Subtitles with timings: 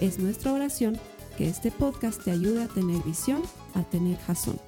[0.00, 1.00] Es nuestra oración
[1.38, 3.42] que este podcast te ayude a tener visión,
[3.74, 4.60] a tener jazón.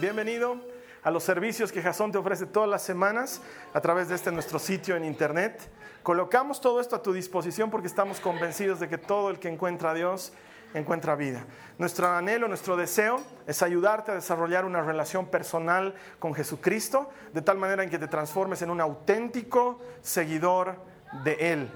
[0.00, 0.56] Bienvenido
[1.04, 4.58] a los servicios que Jason te ofrece todas las semanas a través de este nuestro
[4.58, 5.70] sitio en internet.
[6.02, 9.92] Colocamos todo esto a tu disposición porque estamos convencidos de que todo el que encuentra
[9.92, 10.32] a Dios
[10.74, 11.46] encuentra vida.
[11.78, 17.58] Nuestro anhelo, nuestro deseo es ayudarte a desarrollar una relación personal con Jesucristo de tal
[17.58, 20.76] manera en que te transformes en un auténtico seguidor
[21.24, 21.70] de Él.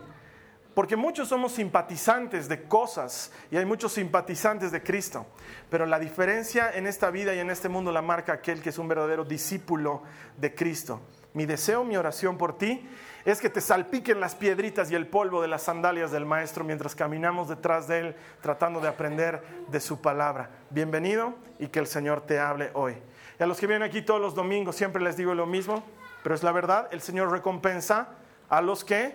[0.74, 5.26] Porque muchos somos simpatizantes de cosas y hay muchos simpatizantes de Cristo.
[5.70, 8.78] Pero la diferencia en esta vida y en este mundo la marca aquel que es
[8.78, 10.04] un verdadero discípulo
[10.36, 11.00] de Cristo.
[11.34, 12.88] Mi deseo, mi oración por ti
[13.30, 16.94] es que te salpiquen las piedritas y el polvo de las sandalias del Maestro mientras
[16.94, 20.48] caminamos detrás de Él tratando de aprender de su palabra.
[20.70, 22.96] Bienvenido y que el Señor te hable hoy.
[23.38, 25.84] Y a los que vienen aquí todos los domingos siempre les digo lo mismo,
[26.22, 28.08] pero es la verdad, el Señor recompensa
[28.48, 29.14] a los que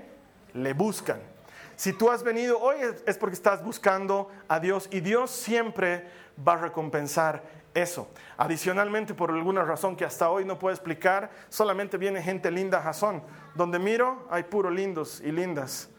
[0.53, 1.19] le buscan.
[1.75, 6.08] Si tú has venido hoy es porque estás buscando a Dios y Dios siempre
[6.47, 8.07] va a recompensar eso.
[8.38, 12.81] Adicionalmente, por alguna razón que hasta hoy no puedo explicar, solamente viene gente linda a
[12.81, 13.23] Jason.
[13.55, 15.89] Donde miro hay puro lindos y lindas.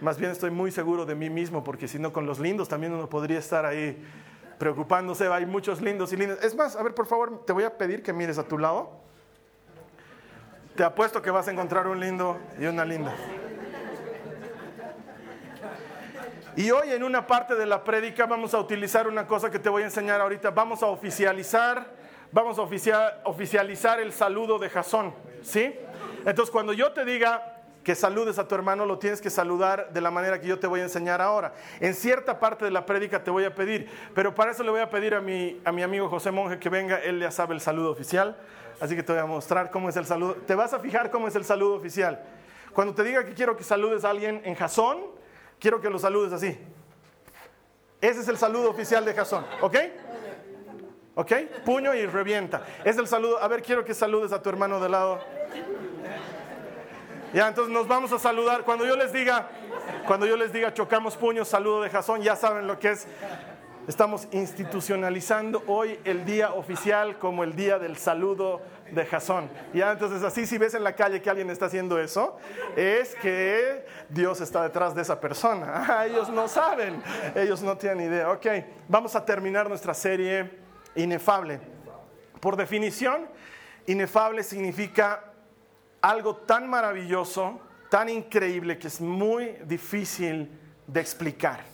[0.00, 2.92] Más bien estoy muy seguro de mí mismo porque si no con los lindos también
[2.92, 4.02] uno podría estar ahí
[4.58, 5.28] preocupándose.
[5.28, 6.42] Hay muchos lindos y lindas.
[6.42, 9.00] Es más, a ver, por favor, te voy a pedir que mires a tu lado.
[10.76, 13.14] Te apuesto que vas a encontrar un lindo y una linda.
[16.54, 19.70] Y hoy en una parte de la prédica vamos a utilizar una cosa que te
[19.70, 20.50] voy a enseñar ahorita.
[20.50, 21.86] Vamos a oficializar,
[22.30, 22.62] vamos a
[23.24, 25.74] oficializar el saludo de Jasón, ¿sí?
[26.26, 30.00] Entonces cuando yo te diga que saludes a tu hermano, lo tienes que saludar de
[30.02, 31.54] la manera que yo te voy a enseñar ahora.
[31.80, 34.82] En cierta parte de la prédica te voy a pedir, pero para eso le voy
[34.82, 37.62] a pedir a mi, a mi amigo José Monje que venga, él ya sabe el
[37.62, 38.36] saludo oficial,
[38.78, 40.34] así que te voy a mostrar cómo es el saludo.
[40.46, 42.22] Te vas a fijar cómo es el saludo oficial.
[42.74, 45.21] Cuando te diga que quiero que saludes a alguien en Jasón,
[45.62, 46.58] quiero que lo saludes así.
[48.00, 49.76] Ese es el saludo oficial de Jasón, ¿ok?
[51.14, 51.32] ¿Ok?
[51.64, 52.66] Puño y revienta.
[52.84, 53.40] Es el saludo.
[53.40, 55.20] A ver, quiero que saludes a tu hermano de lado.
[57.32, 58.64] Ya, entonces nos vamos a saludar.
[58.64, 59.48] Cuando yo les diga,
[60.06, 63.06] cuando yo les diga chocamos puños, saludo de Jasón, ya saben lo que es.
[63.86, 68.62] Estamos institucionalizando hoy el día oficial como el día del saludo
[68.92, 69.50] de Jasón.
[69.72, 72.36] Ya, entonces así si ves en la calle que alguien está haciendo eso,
[72.76, 75.86] es que Dios está detrás de esa persona.
[75.92, 77.02] Ah, ellos no saben,
[77.34, 78.30] ellos no tienen idea.
[78.30, 78.46] Ok,
[78.88, 80.50] vamos a terminar nuestra serie
[80.94, 81.60] inefable.
[82.40, 83.28] Por definición,
[83.86, 85.24] inefable significa
[86.00, 87.60] algo tan maravilloso,
[87.90, 90.50] tan increíble que es muy difícil
[90.86, 91.71] de explicar.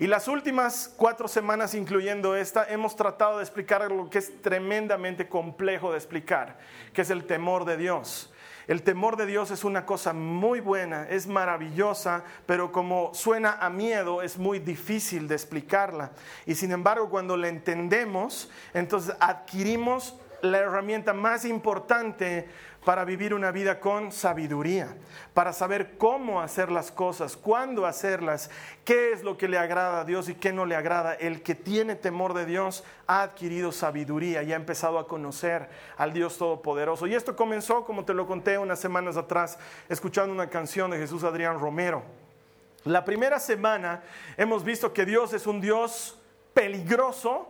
[0.00, 5.28] Y las últimas cuatro semanas, incluyendo esta, hemos tratado de explicar lo que es tremendamente
[5.28, 6.56] complejo de explicar,
[6.94, 8.32] que es el temor de Dios.
[8.66, 13.68] El temor de Dios es una cosa muy buena, es maravillosa, pero como suena a
[13.68, 16.12] miedo es muy difícil de explicarla.
[16.46, 22.48] Y sin embargo, cuando la entendemos, entonces adquirimos la herramienta más importante
[22.84, 24.96] para vivir una vida con sabiduría,
[25.34, 28.50] para saber cómo hacer las cosas, cuándo hacerlas,
[28.84, 31.14] qué es lo que le agrada a Dios y qué no le agrada.
[31.14, 35.68] El que tiene temor de Dios ha adquirido sabiduría y ha empezado a conocer
[35.98, 37.06] al Dios Todopoderoso.
[37.06, 39.58] Y esto comenzó, como te lo conté unas semanas atrás,
[39.88, 42.02] escuchando una canción de Jesús Adrián Romero.
[42.84, 44.02] La primera semana
[44.38, 46.18] hemos visto que Dios es un Dios
[46.54, 47.46] peligroso,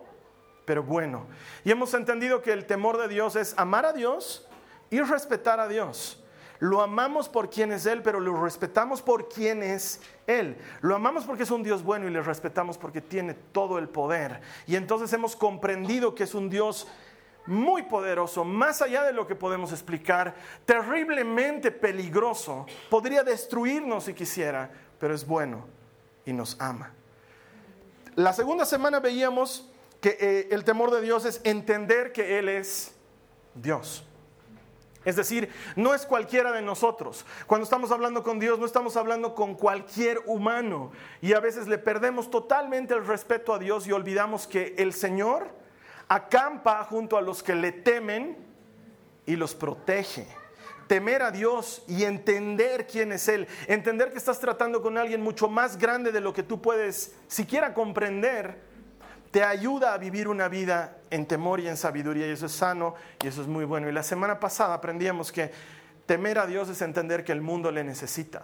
[0.64, 1.26] pero bueno.
[1.64, 4.48] Y hemos entendido que el temor de Dios es amar a Dios,
[4.90, 6.22] y respetar a Dios.
[6.60, 10.58] Lo amamos por quien es Él, pero lo respetamos por quien es Él.
[10.82, 14.42] Lo amamos porque es un Dios bueno y le respetamos porque tiene todo el poder.
[14.66, 16.86] Y entonces hemos comprendido que es un Dios
[17.46, 20.34] muy poderoso, más allá de lo que podemos explicar,
[20.66, 22.66] terriblemente peligroso.
[22.90, 25.66] Podría destruirnos si quisiera, pero es bueno
[26.26, 26.92] y nos ama.
[28.16, 29.70] La segunda semana veíamos
[30.02, 32.94] que eh, el temor de Dios es entender que Él es
[33.54, 34.04] Dios.
[35.04, 37.24] Es decir, no es cualquiera de nosotros.
[37.46, 40.92] Cuando estamos hablando con Dios, no estamos hablando con cualquier humano.
[41.22, 45.48] Y a veces le perdemos totalmente el respeto a Dios y olvidamos que el Señor
[46.08, 48.36] acampa junto a los que le temen
[49.24, 50.26] y los protege.
[50.86, 55.48] temer a Dios y entender quién es Él, entender que estás tratando con alguien mucho
[55.48, 58.60] más grande de lo que tú puedes siquiera comprender,
[59.30, 62.94] te ayuda a vivir una vida en temor y en sabiduría y eso es sano
[63.22, 63.88] y eso es muy bueno.
[63.88, 65.50] Y la semana pasada aprendíamos que
[66.06, 68.42] temer a Dios es entender que el mundo le necesita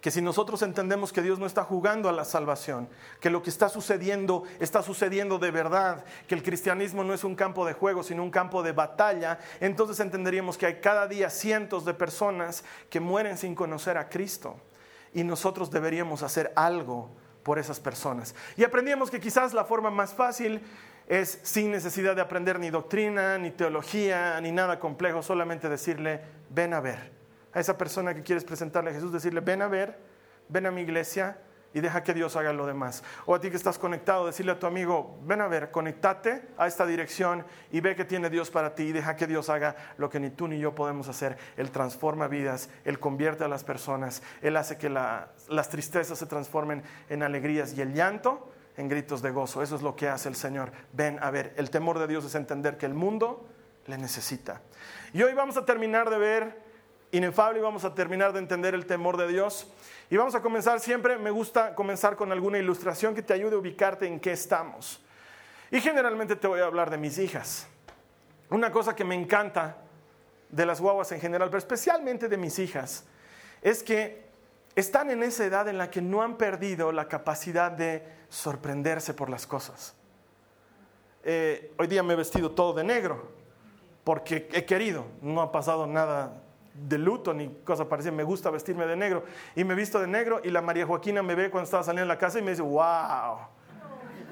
[0.00, 2.88] que si nosotros entendemos que Dios no está jugando a la salvación,
[3.20, 7.34] que lo que está sucediendo está sucediendo de verdad, que el cristianismo no es un
[7.34, 11.84] campo de juego, sino un campo de batalla, entonces entenderíamos que hay cada día cientos
[11.84, 14.56] de personas que mueren sin conocer a Cristo
[15.12, 17.10] y nosotros deberíamos hacer algo
[17.48, 18.34] por esas personas.
[18.58, 20.60] Y aprendíamos que quizás la forma más fácil
[21.06, 26.74] es sin necesidad de aprender ni doctrina, ni teología, ni nada complejo, solamente decirle, ven
[26.74, 27.10] a ver
[27.54, 29.98] a esa persona que quieres presentarle a Jesús, decirle, ven a ver,
[30.50, 31.38] ven a mi iglesia
[31.74, 33.04] y deja que Dios haga lo demás.
[33.26, 36.66] O a ti que estás conectado, decirle a tu amigo, ven a ver, conectate a
[36.66, 40.08] esta dirección y ve que tiene Dios para ti y deja que Dios haga lo
[40.08, 41.36] que ni tú ni yo podemos hacer.
[41.56, 46.82] Él transforma vidas, Él convierte a las personas, Él hace que las tristezas se transformen
[47.08, 49.62] en alegrías y el llanto en gritos de gozo.
[49.62, 50.72] Eso es lo que hace el Señor.
[50.92, 53.46] Ven a ver, el temor de Dios es entender que el mundo
[53.86, 54.62] le necesita.
[55.12, 56.67] Y hoy vamos a terminar de ver
[57.12, 59.66] inefable y vamos a terminar de entender el temor de Dios.
[60.10, 63.58] Y vamos a comenzar siempre, me gusta comenzar con alguna ilustración que te ayude a
[63.58, 65.04] ubicarte en qué estamos.
[65.70, 67.66] Y generalmente te voy a hablar de mis hijas.
[68.50, 69.76] Una cosa que me encanta
[70.48, 73.04] de las guaguas en general, pero especialmente de mis hijas,
[73.60, 74.26] es que
[74.74, 79.28] están en esa edad en la que no han perdido la capacidad de sorprenderse por
[79.28, 79.94] las cosas.
[81.24, 83.28] Eh, hoy día me he vestido todo de negro
[84.04, 86.42] porque he querido, no ha pasado nada
[86.86, 89.24] de luto ni cosa parecida, me gusta vestirme de negro.
[89.54, 92.14] Y me visto de negro y la María Joaquina me ve cuando estaba saliendo de
[92.14, 93.38] la casa y me dice, wow,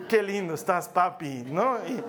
[0.08, 1.78] qué lindo estás, papi, ¿no?
[1.86, 2.02] Y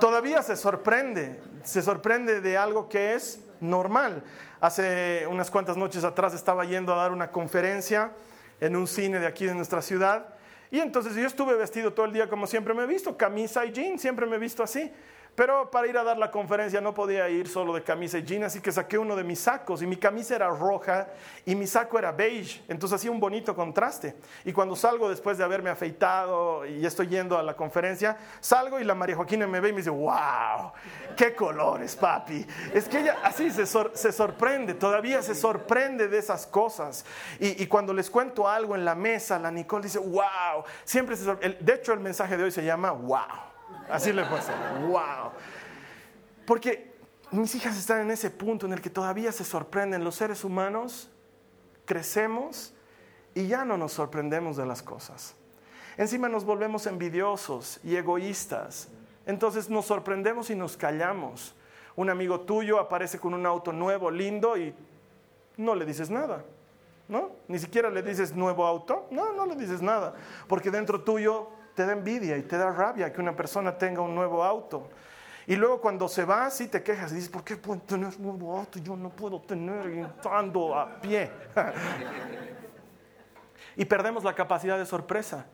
[0.00, 4.22] todavía se sorprende, se sorprende de algo que es normal.
[4.60, 8.12] Hace unas cuantas noches atrás estaba yendo a dar una conferencia
[8.60, 10.34] en un cine de aquí de nuestra ciudad.
[10.70, 13.72] Y entonces yo estuve vestido todo el día como siempre me he visto, camisa y
[13.72, 14.92] jeans, siempre me he visto así.
[15.38, 18.46] Pero para ir a dar la conferencia no podía ir solo de camisa y jeans,
[18.46, 21.10] así que saqué uno de mis sacos y mi camisa era roja
[21.46, 24.16] y mi saco era beige, entonces hacía un bonito contraste.
[24.44, 28.84] Y cuando salgo después de haberme afeitado y estoy yendo a la conferencia, salgo y
[28.84, 30.72] la María Joaquina me ve y me dice, wow,
[31.16, 32.44] qué colores, papi.
[32.74, 37.04] Es que ella así se, sorprende, todavía se sorprende de esas cosas.
[37.38, 41.58] Y, cuando les cuento algo en la mesa, la Nicole dice, wow, siempre se sorprende.
[41.60, 43.47] De hecho, el mensaje de hoy se llama, wow.
[43.90, 44.52] Así le pasa.
[44.80, 45.32] ¡Wow!
[46.46, 46.94] Porque
[47.30, 50.04] mis hijas están en ese punto en el que todavía se sorprenden.
[50.04, 51.10] Los seres humanos
[51.84, 52.74] crecemos
[53.34, 55.34] y ya no nos sorprendemos de las cosas.
[55.96, 58.88] Encima nos volvemos envidiosos y egoístas.
[59.26, 61.54] Entonces nos sorprendemos y nos callamos.
[61.96, 64.72] Un amigo tuyo aparece con un auto nuevo, lindo, y
[65.56, 66.44] no le dices nada.
[67.08, 67.32] ¿No?
[67.48, 69.06] Ni siquiera le dices nuevo auto.
[69.10, 70.14] No, no le dices nada.
[70.46, 74.12] Porque dentro tuyo te da envidia y te da rabia que una persona tenga un
[74.12, 74.88] nuevo auto.
[75.46, 78.22] Y luego cuando se va, sí te quejas y dices, ¿por qué pueden tener un
[78.24, 78.80] nuevo auto?
[78.80, 81.30] Yo no puedo tener ando a pie.
[83.76, 85.46] y perdemos la capacidad de sorpresa.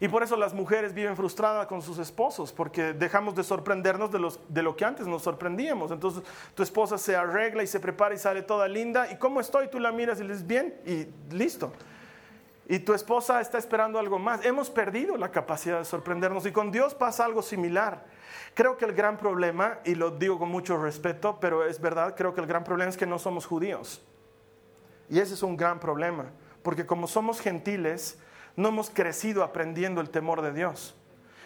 [0.00, 4.18] Y por eso las mujeres viven frustradas con sus esposos, porque dejamos de sorprendernos de,
[4.18, 5.92] los, de lo que antes nos sorprendíamos.
[5.92, 6.22] Entonces
[6.54, 9.10] tu esposa se arregla y se prepara y sale toda linda.
[9.10, 9.68] ¿Y cómo estoy?
[9.68, 11.72] Tú la miras y le dices, bien, y listo
[12.70, 14.44] y tu esposa está esperando algo más.
[14.44, 18.04] Hemos perdido la capacidad de sorprendernos y con Dios pasa algo similar.
[18.54, 22.32] Creo que el gran problema, y lo digo con mucho respeto, pero es verdad, creo
[22.32, 24.00] que el gran problema es que no somos judíos.
[25.08, 26.26] Y ese es un gran problema,
[26.62, 28.20] porque como somos gentiles,
[28.54, 30.94] no hemos crecido aprendiendo el temor de Dios.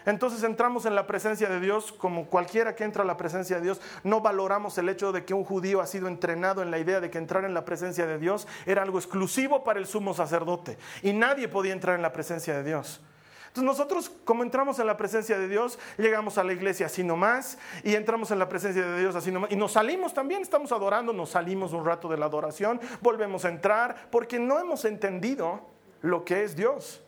[0.07, 3.63] Entonces entramos en la presencia de Dios como cualquiera que entra a la presencia de
[3.63, 3.81] Dios.
[4.03, 7.11] No valoramos el hecho de que un judío ha sido entrenado en la idea de
[7.11, 11.13] que entrar en la presencia de Dios era algo exclusivo para el sumo sacerdote y
[11.13, 13.01] nadie podía entrar en la presencia de Dios.
[13.49, 17.57] Entonces nosotros como entramos en la presencia de Dios, llegamos a la iglesia así nomás
[17.85, 21.13] y entramos en la presencia de Dios así nomás y nos salimos también, estamos adorando,
[21.13, 25.61] nos salimos un rato de la adoración, volvemos a entrar porque no hemos entendido
[26.03, 27.04] lo que es Dios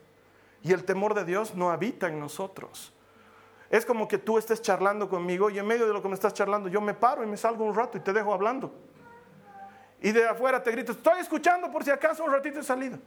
[0.66, 2.92] y el temor de Dios no habita en nosotros.
[3.70, 6.34] Es como que tú estés charlando conmigo y en medio de lo que me estás
[6.34, 8.74] charlando yo me paro y me salgo un rato y te dejo hablando.
[10.00, 12.98] Y de afuera te grito, estoy escuchando por si acaso un ratito he salido.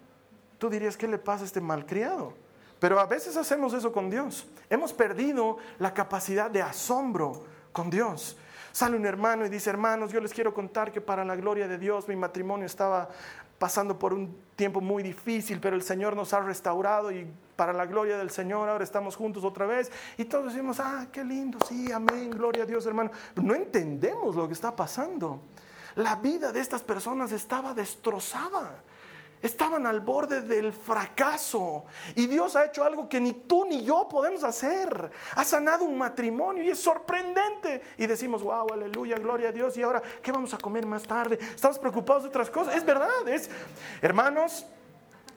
[0.58, 2.34] Tú dirías, ¿qué le pasa a este malcriado?
[2.80, 4.48] Pero a veces hacemos eso con Dios.
[4.70, 8.38] Hemos perdido la capacidad de asombro con Dios.
[8.72, 11.78] Sale un hermano y dice, hermanos, yo les quiero contar que para la gloria de
[11.78, 13.10] Dios mi matrimonio estaba
[13.58, 17.28] pasando por un tiempo muy difícil, pero el Señor nos ha restaurado y
[17.60, 19.92] para la gloria del Señor ahora estamos juntos otra vez.
[20.16, 23.12] Y todos decimos, ah, qué lindo, sí, amén, gloria a Dios, hermano.
[23.36, 25.42] no entendemos lo que está pasando.
[25.96, 28.82] La vida de estas personas estaba destrozada.
[29.42, 31.84] Estaban al borde del fracaso.
[32.16, 35.12] Y Dios ha hecho algo que ni tú ni yo podemos hacer.
[35.36, 37.82] Ha sanado un matrimonio y es sorprendente.
[37.98, 39.76] Y decimos, wow, aleluya, gloria a Dios.
[39.76, 41.38] Y ahora, ¿qué vamos a comer más tarde?
[41.42, 42.78] Estamos preocupados de otras cosas.
[42.78, 43.50] Es verdad, es,
[44.02, 44.66] hermanos,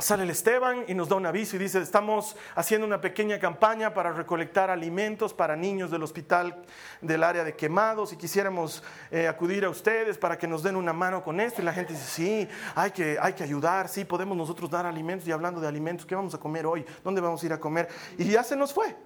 [0.03, 3.95] sale el Esteban y nos da un aviso y dice, estamos haciendo una pequeña campaña
[3.95, 6.65] para recolectar alimentos para niños del hospital
[7.01, 8.83] del área de quemados y quisiéramos
[9.13, 11.63] eh, acudir a ustedes para que nos den una mano con esto.
[11.63, 15.29] Y la gente dice, sí, hay que, hay que ayudar, sí, podemos nosotros dar alimentos.
[15.29, 16.85] Y hablando de alimentos, ¿qué vamos a comer hoy?
[17.05, 17.89] ¿Dónde vamos a ir a comer?
[18.19, 18.97] Y ya se nos fue,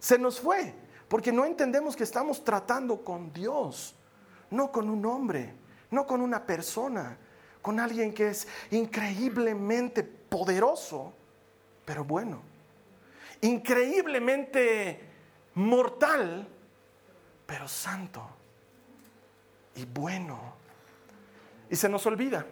[0.00, 0.74] se nos fue,
[1.06, 3.94] porque no entendemos que estamos tratando con Dios,
[4.50, 5.54] no con un hombre,
[5.90, 7.18] no con una persona
[7.62, 11.14] con alguien que es increíblemente poderoso,
[11.84, 12.42] pero bueno.
[13.40, 15.00] Increíblemente
[15.54, 16.46] mortal,
[17.46, 18.28] pero santo
[19.76, 20.54] y bueno.
[21.70, 22.46] Y se nos olvida.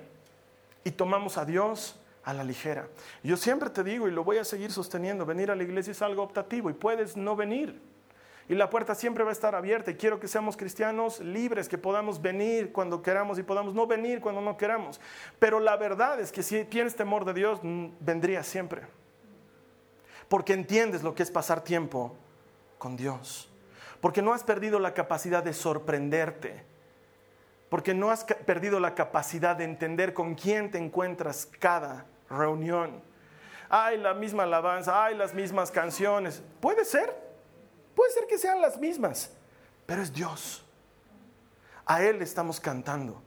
[0.85, 2.89] Y tomamos a Dios a la ligera.
[3.23, 6.03] Yo siempre te digo y lo voy a seguir sosteniendo, venir a la iglesia es
[6.03, 7.81] algo optativo y puedes no venir.
[8.51, 9.93] Y la puerta siempre va a estar abierta.
[9.93, 14.21] Y quiero que seamos cristianos libres, que podamos venir cuando queramos y podamos no venir
[14.21, 15.01] cuando no queramos.
[15.39, 17.61] Pero la verdad es que si tienes temor de Dios,
[18.01, 18.83] vendría siempre.
[20.29, 22.17] Porque entiendes lo que es pasar tiempo
[22.77, 23.49] con Dios.
[24.01, 26.65] Porque no has perdido la capacidad de sorprenderte.
[27.69, 33.01] Porque no has perdido la capacidad de entender con quién te encuentras cada reunión.
[33.69, 36.43] Hay la misma alabanza, hay las mismas canciones.
[36.61, 37.30] Puede ser,
[37.95, 39.31] Puede ser que sean las mismas,
[39.87, 40.65] pero es Dios.
[41.87, 43.23] A Él le estamos cantando,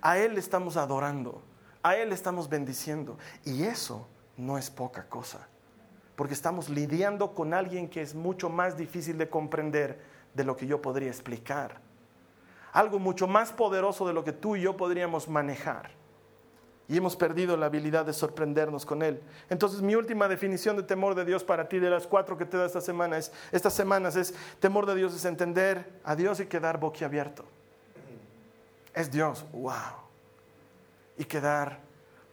[0.00, 1.42] a Él le estamos adorando,
[1.82, 3.16] a Él le estamos bendiciendo.
[3.44, 5.46] Y eso no es poca cosa,
[6.16, 10.00] porque estamos lidiando con alguien que es mucho más difícil de comprender
[10.34, 11.80] de lo que yo podría explicar.
[12.72, 15.90] Algo mucho más poderoso de lo que tú y yo podríamos manejar
[16.88, 19.20] y hemos perdido la habilidad de sorprendernos con Él.
[19.50, 22.56] Entonces mi última definición de temor de Dios para ti, de las cuatro que te
[22.56, 26.46] da esta semana, es, estas semanas, es temor de Dios es entender a Dios y
[26.46, 27.44] quedar boquiabierto.
[28.94, 29.72] Es Dios, wow.
[31.18, 31.80] Y quedar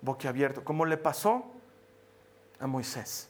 [0.01, 1.51] boquiabierto, como le pasó
[2.59, 3.29] a Moisés.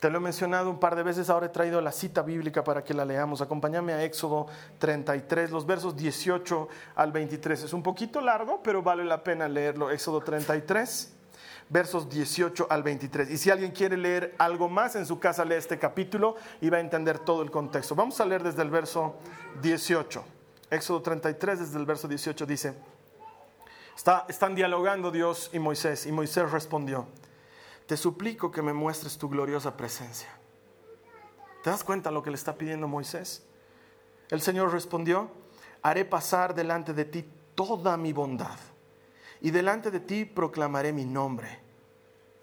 [0.00, 2.82] Te lo he mencionado un par de veces, ahora he traído la cita bíblica para
[2.82, 3.42] que la leamos.
[3.42, 4.46] Acompáñame a Éxodo
[4.78, 7.64] 33, los versos 18 al 23.
[7.64, 9.90] Es un poquito largo, pero vale la pena leerlo.
[9.90, 11.12] Éxodo 33,
[11.68, 13.30] versos 18 al 23.
[13.30, 16.78] Y si alguien quiere leer algo más en su casa, lee este capítulo y va
[16.78, 17.94] a entender todo el contexto.
[17.94, 19.16] Vamos a leer desde el verso
[19.60, 20.24] 18.
[20.70, 22.74] Éxodo 33, desde el verso 18 dice,
[24.28, 27.06] están dialogando Dios y Moisés, y Moisés respondió
[27.90, 30.28] te suplico que me muestres tu gloriosa presencia.
[31.64, 33.42] ¿Te das cuenta lo que le está pidiendo Moisés?
[34.28, 35.28] El Señor respondió,
[35.82, 37.24] haré pasar delante de ti
[37.56, 38.56] toda mi bondad
[39.40, 41.48] y delante de ti proclamaré mi nombre,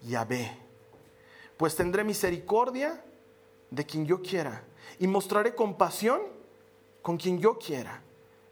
[0.02, 0.54] Yahvé.
[1.56, 3.02] Pues tendré misericordia
[3.70, 4.64] de quien yo quiera
[4.98, 6.20] y mostraré compasión
[7.00, 8.02] con quien yo quiera.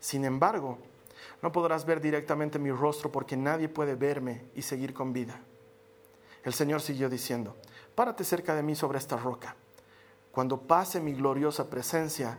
[0.00, 0.78] Sin embargo,
[1.42, 5.38] no podrás ver directamente mi rostro porque nadie puede verme y seguir con vida.
[6.46, 7.56] El Señor siguió diciendo,
[7.96, 9.56] párate cerca de mí sobre esta roca.
[10.30, 12.38] Cuando pase mi gloriosa presencia,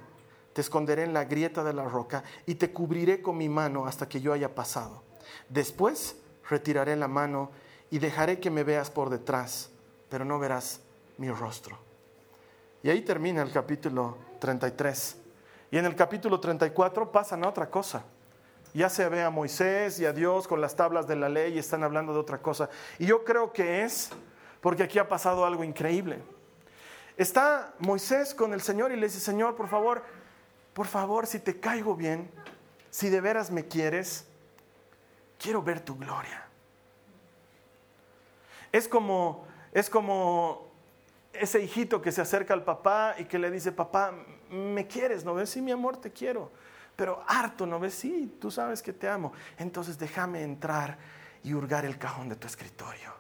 [0.54, 4.08] te esconderé en la grieta de la roca y te cubriré con mi mano hasta
[4.08, 5.04] que yo haya pasado.
[5.50, 6.16] Después
[6.50, 7.52] retiraré la mano
[7.90, 9.72] y dejaré que me veas por detrás,
[10.08, 10.80] pero no verás
[11.18, 11.78] mi rostro.
[12.84, 15.18] Y ahí termina el capítulo 33.
[15.70, 18.06] Y en el capítulo 34 pasan a otra cosa.
[18.74, 21.60] Ya se ve a Moisés y a Dios con las tablas de la ley y
[21.60, 22.70] están hablando de otra cosa.
[23.00, 24.10] Y yo creo que es
[24.62, 26.20] porque aquí ha pasado algo increíble.
[27.16, 30.04] Está Moisés con el Señor y le dice, Señor, por favor,
[30.74, 32.30] por favor, si te caigo bien,
[32.92, 34.28] si de veras me quieres,
[35.40, 36.46] quiero ver tu gloria.
[38.72, 40.68] Es como, es como
[41.34, 44.14] ese hijito que se acerca al papá y que le dice, papá,
[44.52, 45.24] ¿me quieres?
[45.24, 45.50] ¿No ves?
[45.50, 46.52] Sí, mi amor, te quiero
[46.98, 47.94] pero harto, ¿no ves?
[47.94, 49.32] Sí, tú sabes que te amo.
[49.58, 50.98] Entonces déjame entrar
[51.44, 53.14] y hurgar el cajón de tu escritorio.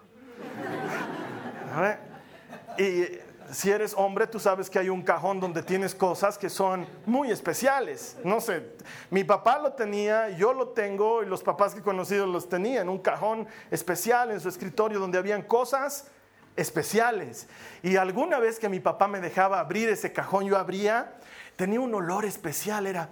[2.77, 3.19] Y
[3.51, 7.31] si eres hombre, tú sabes que hay un cajón donde tienes cosas que son muy
[7.31, 8.17] especiales.
[8.23, 8.75] No sé,
[9.11, 12.89] mi papá lo tenía, yo lo tengo y los papás que he conocido los tenían.
[12.89, 16.07] Un cajón especial en su escritorio donde habían cosas
[16.55, 17.47] especiales.
[17.83, 21.13] Y alguna vez que mi papá me dejaba abrir ese cajón, yo abría,
[21.55, 23.09] tenía un olor especial, era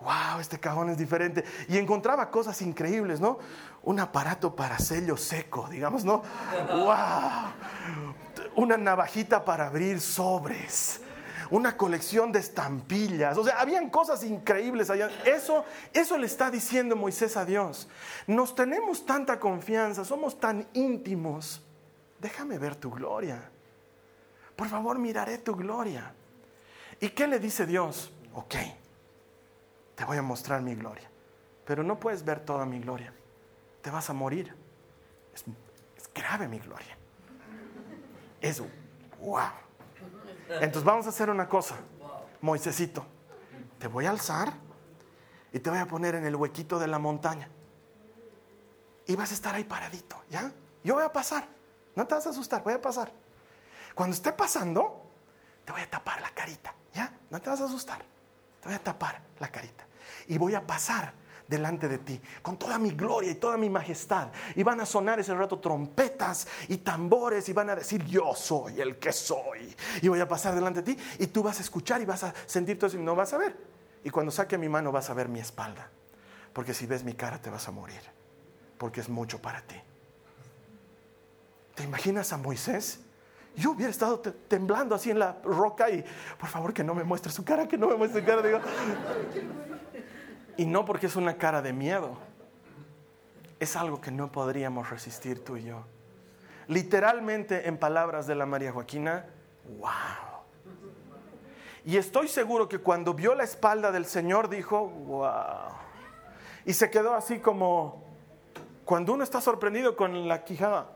[0.00, 1.44] wow, este cajón es diferente.
[1.68, 3.38] Y encontraba cosas increíbles, ¿no?
[3.82, 6.22] Un aparato para sello seco, digamos, ¿no?
[6.68, 7.52] Wow.
[8.56, 11.00] Una navajita para abrir sobres.
[11.50, 13.36] una colección de estampillas.
[13.38, 15.10] O sea, habían cosas increíbles allá.
[15.24, 17.88] Eso, eso le está diciendo Moisés a Dios.
[18.26, 21.62] Nos tenemos tanta confianza, somos tan íntimos.
[22.20, 23.50] Déjame ver tu gloria.
[24.56, 26.12] Por favor, miraré tu gloria.
[27.00, 28.12] ¿Y qué le dice Dios?
[28.34, 28.56] Ok,
[29.98, 31.10] te voy a mostrar mi gloria.
[31.64, 33.12] Pero no puedes ver toda mi gloria.
[33.82, 34.54] Te vas a morir.
[35.34, 35.44] Es,
[36.14, 36.96] grave mi gloria.
[38.40, 38.62] Es
[39.18, 39.50] wow.
[40.48, 41.74] Entonces vamos a hacer una cosa,
[42.40, 43.04] Moisésito,
[43.80, 44.52] te voy a alzar
[45.52, 47.48] y te voy a poner en el huequito de la montaña.
[49.04, 50.52] Y vas a estar ahí paradito, ¿ya?
[50.84, 51.46] Yo voy a pasar,
[51.96, 53.12] no te vas a asustar, voy a pasar.
[53.96, 55.02] Cuando esté pasando,
[55.64, 57.12] te voy a tapar la carita, ¿ya?
[57.30, 57.98] No te vas a asustar,
[58.60, 59.87] te voy a tapar la carita.
[60.28, 61.12] Y voy a pasar
[61.48, 64.28] delante de ti, con toda mi gloria y toda mi majestad.
[64.54, 68.80] Y van a sonar ese rato trompetas y tambores y van a decir, yo soy
[68.80, 69.74] el que soy.
[70.02, 72.34] Y voy a pasar delante de ti y tú vas a escuchar y vas a
[72.46, 73.56] sentir todo eso y no vas a ver.
[74.04, 75.90] Y cuando saque mi mano vas a ver mi espalda.
[76.52, 78.00] Porque si ves mi cara te vas a morir.
[78.76, 79.76] Porque es mucho para ti.
[81.74, 83.00] ¿Te imaginas a Moisés?
[83.56, 86.04] Yo hubiera estado temblando así en la roca y,
[86.38, 88.42] por favor, que no me muestre su cara, que no me muestre su cara.
[88.42, 88.60] Digo,
[90.58, 92.18] y no porque es una cara de miedo.
[93.60, 95.84] Es algo que no podríamos resistir tú y yo.
[96.66, 99.24] Literalmente, en palabras de la María Joaquina,
[99.78, 100.42] wow.
[101.84, 105.70] Y estoy seguro que cuando vio la espalda del Señor dijo, wow.
[106.66, 108.02] Y se quedó así como
[108.84, 110.88] cuando uno está sorprendido con la quijada.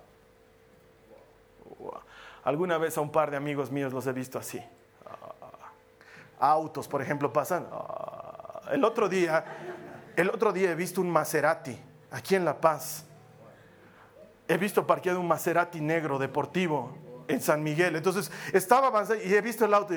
[2.42, 4.60] Alguna vez a un par de amigos míos los he visto así.
[6.40, 7.68] Autos, por ejemplo, pasan.
[8.72, 9.44] El otro día,
[10.16, 11.78] el otro día he visto un Maserati
[12.10, 13.04] aquí en La Paz.
[14.48, 16.96] He visto parqueado un Maserati negro deportivo
[17.28, 17.96] en San Miguel.
[17.96, 19.94] Entonces estaba avanzando y he visto el auto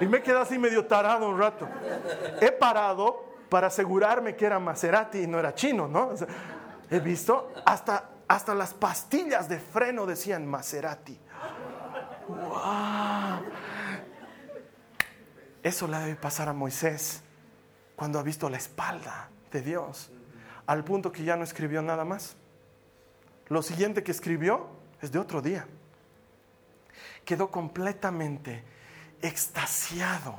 [0.00, 1.68] y, me quedé así medio tarado un rato.
[2.40, 6.10] He parado para asegurarme que era Maserati y no era chino, ¿no?
[6.90, 11.18] he visto hasta, hasta las pastillas de freno decían Maserati.
[12.28, 13.61] ¡Wow!
[15.62, 17.22] Eso le debe pasar a Moisés
[17.94, 20.10] cuando ha visto la espalda de Dios,
[20.66, 22.36] al punto que ya no escribió nada más.
[23.48, 24.66] Lo siguiente que escribió
[25.00, 25.66] es de otro día.
[27.24, 28.64] Quedó completamente
[29.20, 30.34] extasiado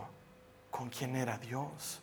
[0.69, 2.01] con quien era Dios.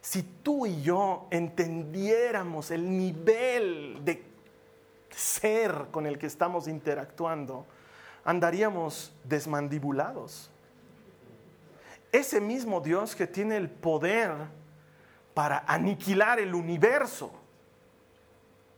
[0.00, 4.24] Si tú y yo entendiéramos el nivel de
[5.10, 7.66] ser con el que estamos interactuando,
[8.24, 10.50] andaríamos desmandibulados
[12.12, 14.32] ese mismo Dios que tiene el poder
[15.34, 17.32] para aniquilar el universo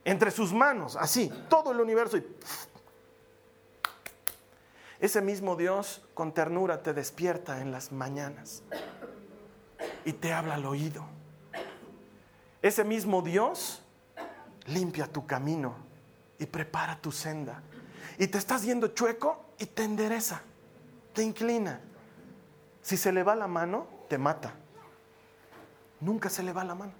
[0.05, 2.17] entre sus manos, así, todo el universo.
[2.17, 2.25] Y
[4.99, 8.63] ese mismo Dios con ternura te despierta en las mañanas
[10.05, 11.05] y te habla al oído.
[12.61, 13.81] Ese mismo Dios
[14.67, 15.75] limpia tu camino
[16.39, 17.61] y prepara tu senda.
[18.17, 20.41] Y te estás yendo chueco y te endereza,
[21.13, 21.81] te inclina
[22.83, 24.53] si se le va la mano, te mata.
[26.01, 26.91] Nunca se le va la mano.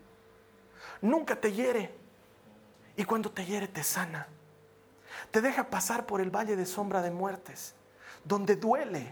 [1.02, 1.93] Nunca te hiere.
[2.96, 4.28] Y cuando te hiere, te sana.
[5.30, 7.76] Te deja pasar por el valle de sombra de muertes,
[8.24, 9.12] donde duele.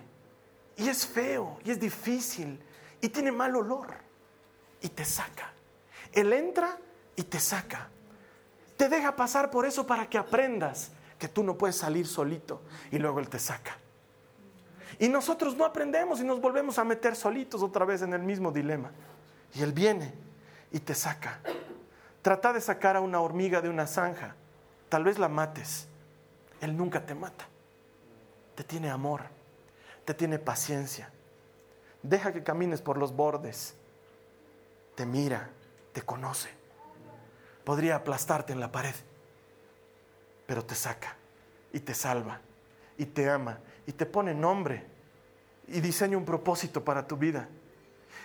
[0.78, 2.64] Y es feo, y es difícil,
[3.02, 3.94] y tiene mal olor.
[4.82, 5.52] Y te saca.
[6.14, 6.78] Él entra
[7.18, 7.90] y te saca.
[8.78, 12.62] Te deja pasar por eso para que aprendas que tú no puedes salir solito.
[12.92, 13.78] Y luego Él te saca.
[15.02, 18.52] Y nosotros no aprendemos y nos volvemos a meter solitos otra vez en el mismo
[18.52, 18.92] dilema.
[19.52, 20.14] Y Él viene
[20.72, 21.40] y te saca.
[22.22, 24.36] Trata de sacar a una hormiga de una zanja.
[24.90, 25.88] Tal vez la mates.
[26.62, 27.48] Él nunca te mata.
[28.54, 29.24] Te tiene amor.
[30.06, 31.10] Te tiene paciencia.
[32.04, 33.74] Deja que camines por los bordes.
[34.94, 35.50] Te mira.
[35.94, 36.50] Te conoce.
[37.64, 38.94] Podría aplastarte en la pared.
[40.46, 41.16] Pero te saca.
[41.74, 42.40] Y te salva.
[43.00, 43.58] Y te ama.
[43.88, 44.91] Y te pone nombre
[45.68, 47.48] y diseña un propósito para tu vida.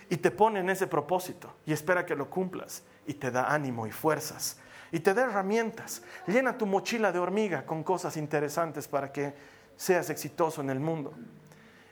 [0.08, 2.82] Y te pone en ese propósito y espera que lo cumplas.
[3.06, 4.58] Y te da ánimo y fuerzas.
[4.92, 6.02] Y te da herramientas.
[6.26, 9.34] Llena tu mochila de hormiga con cosas interesantes para que
[9.76, 11.14] seas exitoso en el mundo.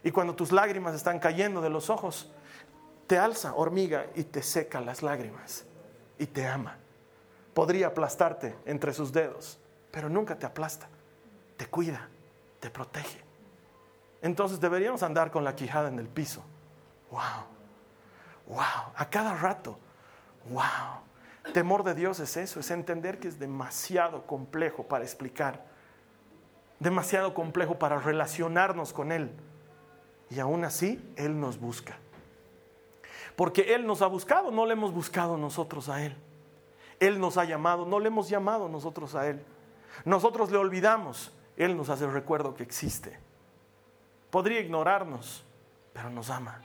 [0.03, 2.31] Y cuando tus lágrimas están cayendo de los ojos,
[3.07, 5.65] te alza hormiga y te seca las lágrimas.
[6.19, 6.79] Y te ama.
[7.53, 9.59] Podría aplastarte entre sus dedos,
[9.91, 10.89] pero nunca te aplasta.
[11.57, 12.09] Te cuida,
[12.61, 13.34] te protege
[14.25, 16.43] entonces deberíamos andar con la quijada en el piso.
[17.11, 17.21] Wow,
[18.47, 19.79] wow, a cada rato.
[20.49, 21.53] Wow.
[21.53, 25.67] Temor de Dios es eso, es entender que es demasiado complejo para explicar,
[26.81, 29.31] demasiado complejo para relacionarnos con Él.
[30.31, 31.99] Y aún así, Él nos busca.
[33.37, 36.17] Porque Él nos ha buscado, no le hemos buscado nosotros a Él.
[36.99, 39.45] Él nos ha llamado, no le hemos llamado nosotros a Él.
[40.07, 43.23] Nosotros le olvidamos, Él nos hace el recuerdo que existe.
[44.35, 45.45] Podría ignorarnos,
[45.93, 46.61] pero nos ama.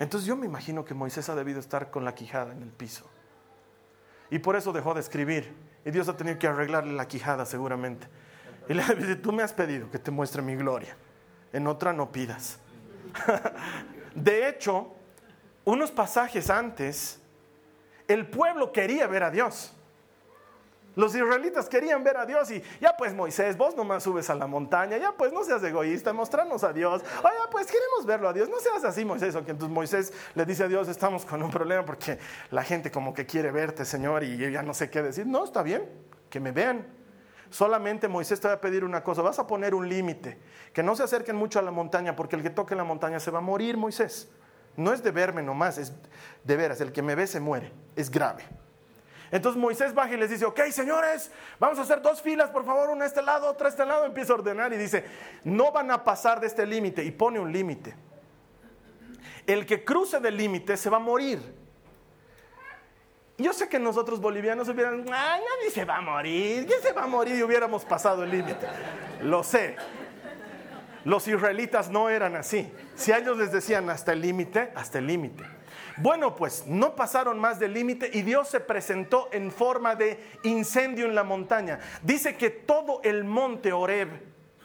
[0.00, 3.08] Entonces yo me imagino que Moisés ha debido estar con la quijada en el piso.
[4.28, 5.54] Y por eso dejó de escribir.
[5.84, 8.08] Y Dios ha tenido que arreglarle la quijada seguramente.
[8.68, 10.96] Y le dice, tú me has pedido que te muestre mi gloria.
[11.52, 12.58] En otra no pidas.
[14.16, 14.96] de hecho,
[15.64, 17.22] unos pasajes antes,
[18.08, 19.75] el pueblo quería ver a Dios.
[20.96, 24.46] Los israelitas querían ver a Dios y ya pues Moisés, vos nomás subes a la
[24.46, 27.02] montaña, ya pues no seas egoísta, mostrarnos a Dios.
[27.22, 29.34] Oye, pues queremos verlo a Dios, no seas así Moisés.
[29.34, 32.18] O entonces Moisés le dice a Dios, estamos con un problema porque
[32.50, 35.26] la gente como que quiere verte, Señor, y ya no sé qué decir.
[35.26, 35.86] No, está bien,
[36.30, 36.86] que me vean.
[37.50, 40.38] Solamente Moisés te va a pedir una cosa, vas a poner un límite,
[40.72, 43.30] que no se acerquen mucho a la montaña porque el que toque la montaña se
[43.30, 44.30] va a morir, Moisés.
[44.76, 45.92] No es de verme nomás, es
[46.42, 48.44] de veras, el que me ve se muere, es grave.
[49.30, 52.90] Entonces Moisés baja y les dice, ok señores, vamos a hacer dos filas, por favor,
[52.90, 55.04] una a este lado, otra a este lado, empieza a ordenar y dice,
[55.44, 57.94] no van a pasar de este límite y pone un límite.
[59.46, 61.40] El que cruce del límite se va a morir.
[63.38, 67.02] Yo sé que nosotros bolivianos hubieran, ay, nadie se va a morir, ¿quién se va
[67.02, 67.36] a morir?
[67.36, 68.66] Y hubiéramos pasado el límite.
[69.22, 69.76] Lo sé.
[71.04, 72.72] Los israelitas no eran así.
[72.96, 75.44] Si a ellos les decían hasta el límite, hasta el límite.
[75.98, 81.06] Bueno, pues no pasaron más del límite y Dios se presentó en forma de incendio
[81.06, 81.80] en la montaña.
[82.02, 84.08] Dice que todo el monte Oreb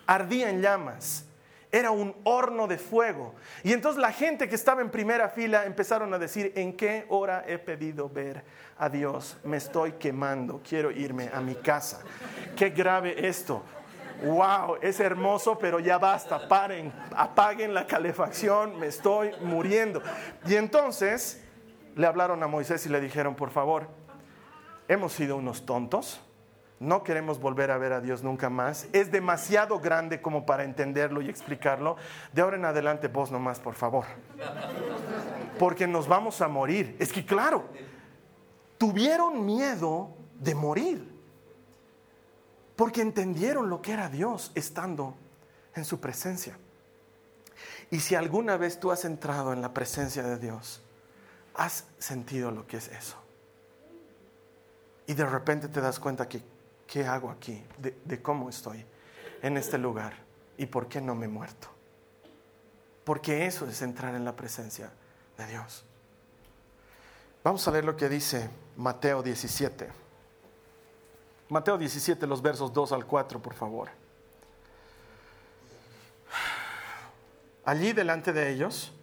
[0.05, 1.25] ardía en llamas.
[1.71, 3.33] Era un horno de fuego.
[3.63, 7.45] Y entonces la gente que estaba en primera fila empezaron a decir, ¿en qué hora
[7.47, 8.43] he pedido ver
[8.77, 9.37] a Dios?
[9.45, 12.01] Me estoy quemando, quiero irme a mi casa.
[12.57, 13.63] Qué grave esto
[14.23, 20.01] wow, es hermoso, pero ya basta, paren, apaguen la calefacción, me estoy muriendo.
[20.45, 21.43] Y entonces
[21.95, 23.87] le hablaron a Moisés y le dijeron, por favor,
[24.87, 26.21] hemos sido unos tontos,
[26.79, 31.21] no queremos volver a ver a Dios nunca más, es demasiado grande como para entenderlo
[31.21, 31.95] y explicarlo,
[32.33, 34.05] de ahora en adelante vos nomás, por favor,
[35.59, 36.95] porque nos vamos a morir.
[36.99, 37.65] Es que claro,
[38.77, 41.10] tuvieron miedo de morir
[42.81, 45.15] porque entendieron lo que era Dios estando
[45.75, 46.57] en su presencia.
[47.91, 50.81] Y si alguna vez tú has entrado en la presencia de Dios,
[51.53, 53.17] has sentido lo que es eso.
[55.05, 56.41] Y de repente te das cuenta que,
[56.87, 57.63] ¿qué hago aquí?
[57.77, 58.83] De, de cómo estoy
[59.43, 60.13] en este lugar
[60.57, 61.67] y por qué no me he muerto.
[63.03, 64.91] Porque eso es entrar en la presencia
[65.37, 65.85] de Dios.
[67.43, 70.10] Vamos a ver lo que dice Mateo 17.
[71.51, 73.89] Mateo 17, los versos 2 al 4, por favor.
[77.65, 78.93] Allí delante de ellos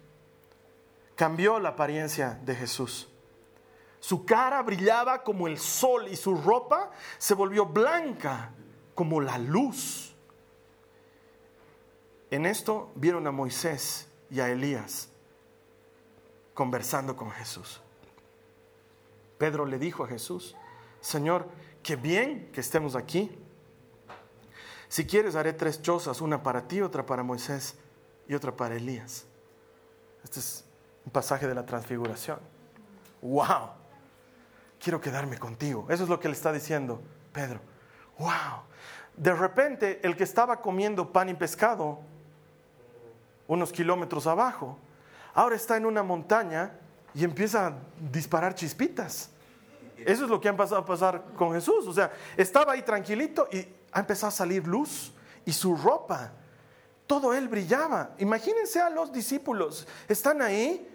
[1.15, 3.07] cambió la apariencia de Jesús.
[3.99, 8.49] Su cara brillaba como el sol y su ropa se volvió blanca
[8.95, 10.15] como la luz.
[12.31, 15.09] En esto vieron a Moisés y a Elías
[16.55, 17.79] conversando con Jesús.
[19.37, 20.55] Pedro le dijo a Jesús,
[20.99, 21.47] Señor,
[21.83, 23.31] qué bien que estemos aquí.
[24.87, 27.75] Si quieres, haré tres chozas, una para ti, otra para Moisés
[28.27, 29.25] y otra para Elías.
[30.23, 30.65] Este es
[31.05, 32.39] un pasaje de la transfiguración.
[33.21, 33.69] ¡Wow!
[34.79, 35.85] Quiero quedarme contigo.
[35.89, 37.01] Eso es lo que le está diciendo
[37.33, 37.59] Pedro.
[38.17, 38.63] ¡Wow!
[39.15, 41.99] De repente, el que estaba comiendo pan y pescado
[43.47, 44.77] unos kilómetros abajo,
[45.33, 46.71] ahora está en una montaña
[47.13, 47.73] y empieza a
[48.11, 49.31] disparar chispitas.
[50.05, 51.87] Eso es lo que ha empezado a pasar con Jesús.
[51.87, 55.13] O sea, estaba ahí tranquilito y ha empezado a salir luz
[55.45, 56.31] y su ropa,
[57.07, 58.11] todo él brillaba.
[58.19, 60.87] Imagínense a los discípulos, están ahí.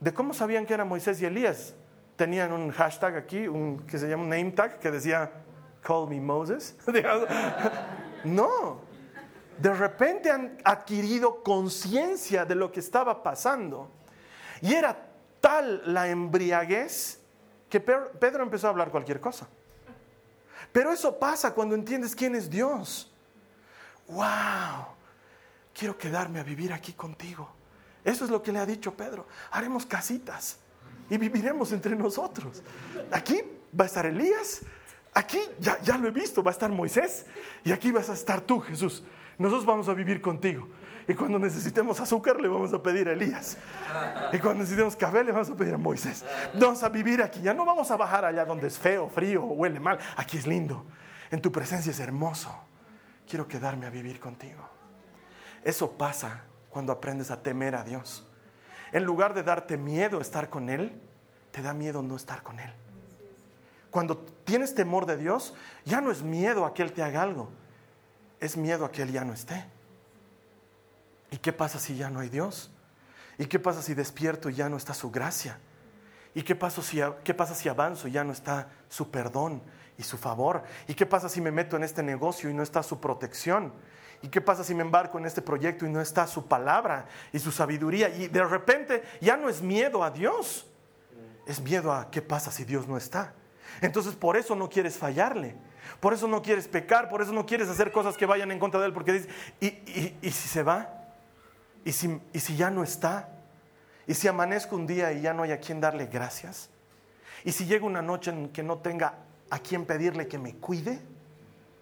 [0.00, 1.74] ¿De cómo sabían que eran Moisés y Elías?
[2.16, 5.30] Tenían un hashtag aquí, un, que se llama un name tag, que decía,
[5.80, 6.76] call me Moses.
[8.24, 8.80] no,
[9.58, 13.90] de repente han adquirido conciencia de lo que estaba pasando.
[14.60, 14.96] Y era
[15.40, 17.21] tal la embriaguez
[17.72, 19.48] que Pedro empezó a hablar cualquier cosa.
[20.72, 23.10] Pero eso pasa cuando entiendes quién es Dios.
[24.08, 24.88] ¡Wow!
[25.72, 27.48] Quiero quedarme a vivir aquí contigo.
[28.04, 29.26] Eso es lo que le ha dicho Pedro.
[29.52, 30.58] Haremos casitas
[31.08, 32.62] y viviremos entre nosotros.
[33.10, 33.40] Aquí
[33.74, 34.60] va a estar Elías,
[35.14, 37.24] aquí ya, ya lo he visto, va a estar Moisés
[37.64, 39.02] y aquí vas a estar tú, Jesús.
[39.38, 40.68] Nosotros vamos a vivir contigo.
[41.08, 43.56] Y cuando necesitemos azúcar, le vamos a pedir a Elías.
[44.32, 46.24] Y cuando necesitemos café, le vamos a pedir a Moisés.
[46.54, 47.40] Vamos a vivir aquí.
[47.40, 49.98] Ya no vamos a bajar allá donde es feo, frío, huele mal.
[50.16, 50.84] Aquí es lindo.
[51.30, 52.54] En tu presencia es hermoso.
[53.28, 54.68] Quiero quedarme a vivir contigo.
[55.64, 58.26] Eso pasa cuando aprendes a temer a Dios.
[58.92, 61.00] En lugar de darte miedo estar con Él,
[61.50, 62.72] te da miedo no estar con Él.
[63.90, 67.50] Cuando tienes temor de Dios, ya no es miedo a que Él te haga algo,
[68.40, 69.64] es miedo a que Él ya no esté.
[71.32, 72.70] ¿Y qué pasa si ya no hay Dios?
[73.38, 75.58] ¿Y qué pasa si despierto y ya no está su gracia?
[76.34, 79.62] ¿Y qué pasa si, qué pasa si avanzo y ya no está su perdón
[79.96, 80.62] y su favor?
[80.86, 83.72] ¿Y qué pasa si me meto en este negocio y no está su protección?
[84.20, 87.38] ¿Y qué pasa si me embarco en este proyecto y no está su palabra y
[87.38, 88.10] su sabiduría?
[88.10, 90.66] Y de repente ya no es miedo a Dios,
[91.46, 93.32] es miedo a qué pasa si Dios no está.
[93.80, 95.56] Entonces por eso no quieres fallarle,
[95.98, 98.78] por eso no quieres pecar, por eso no quieres hacer cosas que vayan en contra
[98.80, 99.28] de Él, porque dices,
[99.60, 101.01] ¿y, y si se va?
[101.84, 103.28] ¿Y si, ¿Y si ya no está?
[104.06, 106.70] ¿Y si amanezco un día y ya no hay a quien darle gracias?
[107.44, 109.14] ¿Y si llega una noche en que no tenga
[109.50, 111.00] a quien pedirle que me cuide?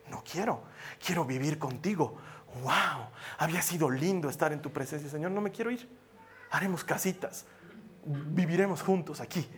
[0.09, 0.63] No quiero,
[0.99, 2.19] quiero vivir contigo
[2.63, 3.07] wow,
[3.39, 5.89] había sido lindo estar en tu presencia, Señor, no me quiero ir.
[6.51, 7.45] Haremos casitas,
[8.05, 9.49] viviremos juntos aquí.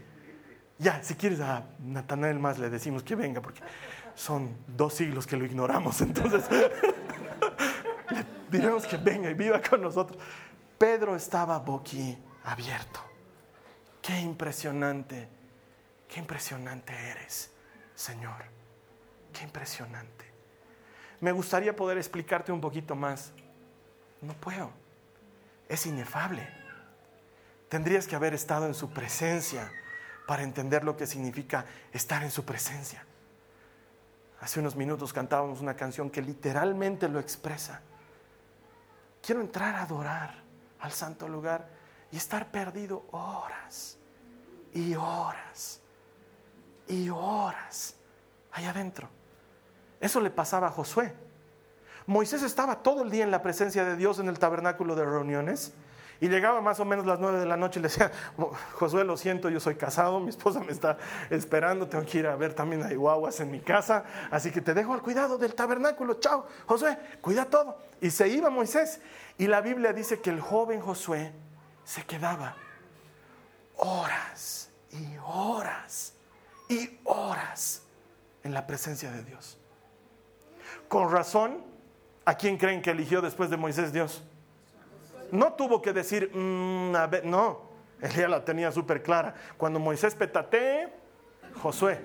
[0.78, 3.60] Ya, si quieres a Natanael más le decimos que venga, porque
[4.14, 6.44] son dos siglos que lo ignoramos, entonces
[8.52, 10.22] diremos que venga y viva con nosotros.
[10.78, 13.00] Pedro estaba boqui abierto.
[14.00, 15.28] Qué impresionante,
[16.08, 17.50] qué impresionante eres,
[17.94, 18.44] Señor.
[19.32, 20.26] Qué impresionante.
[21.20, 23.32] Me gustaría poder explicarte un poquito más.
[24.20, 24.70] No puedo.
[25.68, 26.46] Es inefable.
[27.68, 29.72] Tendrías que haber estado en su presencia
[30.26, 33.04] para entender lo que significa estar en su presencia.
[34.40, 37.80] Hace unos minutos cantábamos una canción que literalmente lo expresa.
[39.22, 40.34] Quiero entrar a adorar
[40.80, 41.68] al santo lugar
[42.10, 43.96] y estar perdido horas
[44.74, 45.80] y horas
[46.88, 47.94] y horas
[48.50, 49.08] allá adentro.
[50.00, 51.14] Eso le pasaba a Josué.
[52.06, 55.72] Moisés estaba todo el día en la presencia de Dios en el tabernáculo de reuniones
[56.22, 58.12] y llegaba más o menos las nueve de la noche y le decía,
[58.74, 60.96] Josué, lo siento, yo soy casado, mi esposa me está
[61.30, 64.72] esperando, tengo que ir a ver también hay guaguas en mi casa, así que te
[64.72, 67.76] dejo al cuidado del tabernáculo, chao, Josué, cuida todo.
[68.00, 69.00] Y se iba Moisés.
[69.36, 71.32] Y la Biblia dice que el joven Josué
[71.82, 72.54] se quedaba
[73.78, 76.14] horas y horas
[76.68, 77.82] y horas
[78.44, 79.58] en la presencia de Dios.
[80.86, 81.64] Con razón,
[82.24, 84.22] ¿a quién creen que eligió después de Moisés Dios?
[85.32, 86.92] No tuvo que decir, mm,
[87.24, 87.62] no,
[88.00, 89.34] él ya la tenía súper clara.
[89.56, 90.92] Cuando Moisés petatee,
[91.60, 92.00] Josué.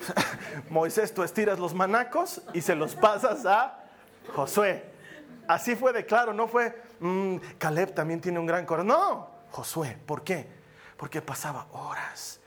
[0.68, 3.84] Moisés, tú estiras los manacos y se los pasas a
[4.34, 4.84] Josué.
[5.48, 8.88] Así fue de claro, no fue, mm, Caleb también tiene un gran corazón.
[8.88, 10.46] No, Josué, ¿por qué?
[10.96, 12.40] Porque pasaba horas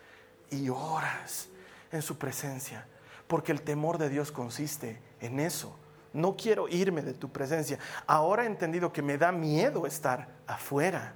[0.51, 1.49] y horas
[1.91, 2.85] en su presencia
[3.27, 5.75] porque el temor de Dios consiste en eso.
[6.15, 7.77] No quiero irme de tu presencia.
[8.07, 11.13] Ahora he entendido que me da miedo estar afuera.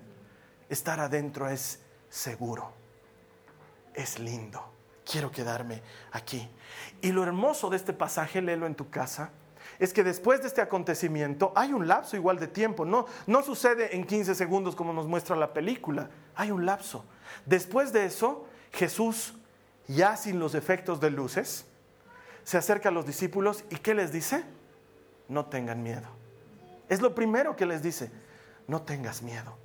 [0.67, 2.73] Estar adentro es seguro.
[3.93, 4.61] Es lindo.
[5.09, 5.81] Quiero quedarme
[6.11, 6.47] aquí.
[7.01, 9.31] Y lo hermoso de este pasaje, léelo en tu casa,
[9.79, 12.83] es que después de este acontecimiento hay un lapso igual de tiempo.
[12.83, 16.09] No, no sucede en 15 segundos como nos muestra la película.
[16.35, 17.05] Hay un lapso.
[17.45, 19.35] Después de eso, Jesús,
[19.87, 21.65] ya sin los efectos de luces,
[22.43, 24.43] se acerca a los discípulos y ¿qué les dice?
[25.29, 26.07] No tengan miedo.
[26.89, 28.11] Es lo primero que les dice,
[28.67, 29.55] no tengas miedo.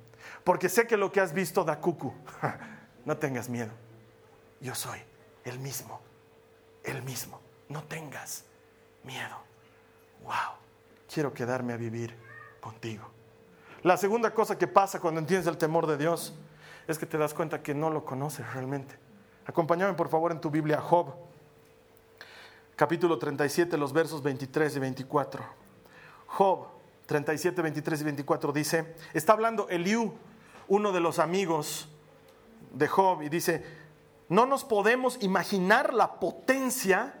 [0.43, 2.13] Porque sé que lo que has visto da cucu.
[3.05, 3.71] no tengas miedo.
[4.61, 4.99] Yo soy
[5.43, 5.99] el mismo,
[6.83, 7.41] el mismo.
[7.67, 8.45] No tengas
[9.03, 9.37] miedo.
[10.23, 10.57] Wow,
[11.11, 12.15] quiero quedarme a vivir
[12.61, 13.09] contigo.
[13.83, 16.33] La segunda cosa que pasa cuando entiendes el temor de Dios
[16.87, 18.95] es que te das cuenta que no lo conoces realmente.
[19.45, 21.13] Acompáñame por favor en tu Biblia Job
[22.75, 25.43] capítulo 37, los versos 23 y 24.
[26.27, 26.67] Job
[27.05, 30.13] 37, 23 y 24 dice, está hablando Eliú,
[30.67, 31.87] uno de los amigos
[32.73, 33.63] de Job, y dice,
[34.27, 37.13] no nos podemos imaginar la potencia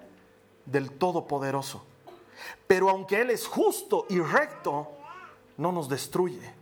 [0.65, 1.85] del Todopoderoso,
[2.67, 4.91] pero aunque Él es justo y recto,
[5.57, 6.53] no nos destruye.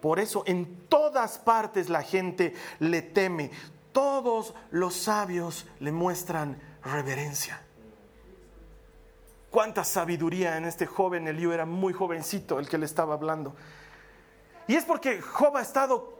[0.00, 3.50] Por eso en todas partes la gente le teme,
[3.92, 7.62] todos los sabios le muestran reverencia.
[9.50, 13.54] Cuánta sabiduría en este joven Eliú, era muy jovencito el que le estaba hablando.
[14.66, 16.18] Y es porque Job ha estado,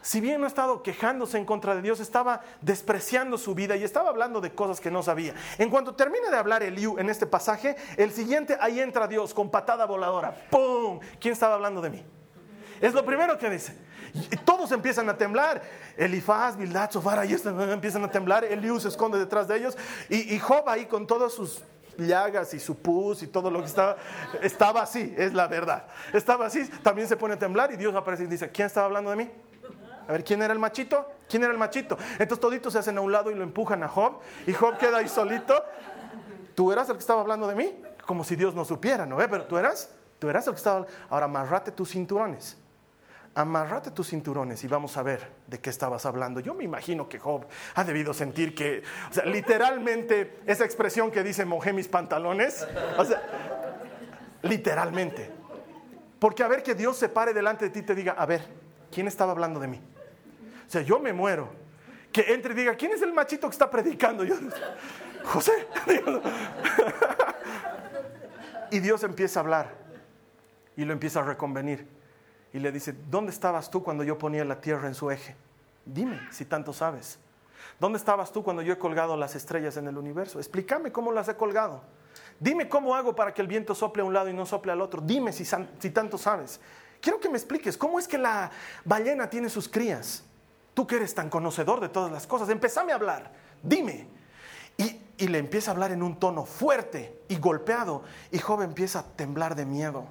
[0.00, 3.82] si bien no ha estado quejándose en contra de Dios, estaba despreciando su vida y
[3.82, 5.34] estaba hablando de cosas que no sabía.
[5.58, 9.50] En cuanto termine de hablar Eliú en este pasaje, el siguiente, ahí entra Dios con
[9.50, 10.32] patada voladora.
[10.48, 11.00] ¡Pum!
[11.20, 12.04] ¿Quién estaba hablando de mí?
[12.80, 13.76] Es lo primero que dice.
[14.44, 15.60] Todos empiezan a temblar.
[15.96, 18.44] Elifaz, Bildad, Sofara, y empiezan a temblar.
[18.44, 19.76] Eliú se esconde detrás de ellos.
[20.08, 21.64] Y, y Job ahí con todos sus
[21.98, 23.96] llagas y su pus y todo lo que estaba,
[24.42, 25.86] estaba así, es la verdad.
[26.12, 29.10] Estaba así, también se pone a temblar y Dios aparece y dice, ¿quién estaba hablando
[29.10, 29.30] de mí?
[30.06, 31.06] A ver, ¿quién era el machito?
[31.28, 31.98] ¿Quién era el machito?
[32.12, 34.98] Entonces toditos se hacen a un lado y lo empujan a Job y Job queda
[34.98, 35.62] ahí solito.
[36.54, 37.82] ¿Tú eras el que estaba hablando de mí?
[38.06, 39.18] Como si Dios no supiera, ¿no?
[39.18, 40.86] Pero tú eras, tú eras el que estaba...
[41.10, 42.56] Ahora amarrate tus cinturones
[43.38, 46.40] amarrate tus cinturones y vamos a ver de qué estabas hablando.
[46.40, 47.46] Yo me imagino que Job
[47.76, 53.04] ha debido sentir que, o sea, literalmente esa expresión que dice mojé mis pantalones, o
[53.04, 53.22] sea,
[54.42, 55.30] literalmente.
[56.18, 58.42] Porque a ver que Dios se pare delante de ti y te diga, a ver,
[58.90, 59.80] ¿quién estaba hablando de mí?
[60.66, 61.48] O sea, yo me muero.
[62.10, 64.24] Que entre y diga, ¿quién es el machito que está predicando?
[64.24, 64.34] Yo,
[65.22, 65.68] José.
[68.72, 69.74] y Dios empieza a hablar
[70.76, 71.97] y lo empieza a reconvenir
[72.58, 75.36] y le dice, ¿dónde estabas tú cuando yo ponía la tierra en su eje?
[75.86, 77.20] Dime, si tanto sabes.
[77.78, 80.40] ¿Dónde estabas tú cuando yo he colgado las estrellas en el universo?
[80.40, 81.82] Explícame cómo las he colgado.
[82.40, 84.80] Dime cómo hago para que el viento sople a un lado y no sople al
[84.80, 85.00] otro.
[85.00, 85.44] Dime si,
[85.90, 86.58] tanto sabes.
[87.00, 88.50] Quiero que me expliques cómo es que la
[88.84, 90.24] ballena tiene sus crías.
[90.74, 93.30] Tú que eres tan conocedor de todas las cosas, empezame a hablar.
[93.62, 94.08] Dime.
[94.76, 98.02] Y, y le empieza a hablar en un tono fuerte y golpeado.
[98.32, 100.08] Y Job empieza a temblar de miedo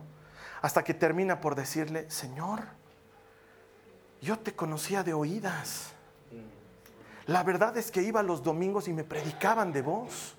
[0.61, 2.63] hasta que termina por decirle, Señor,
[4.21, 5.93] yo te conocía de oídas.
[7.27, 10.35] La verdad es que iba los domingos y me predicaban de vos.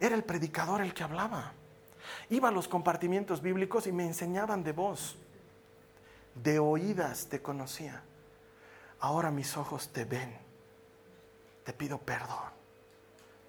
[0.00, 1.52] Era el predicador el que hablaba.
[2.30, 5.16] Iba a los compartimientos bíblicos y me enseñaban de vos.
[6.34, 8.02] De oídas te conocía.
[9.00, 10.36] Ahora mis ojos te ven.
[11.64, 12.52] Te pido perdón.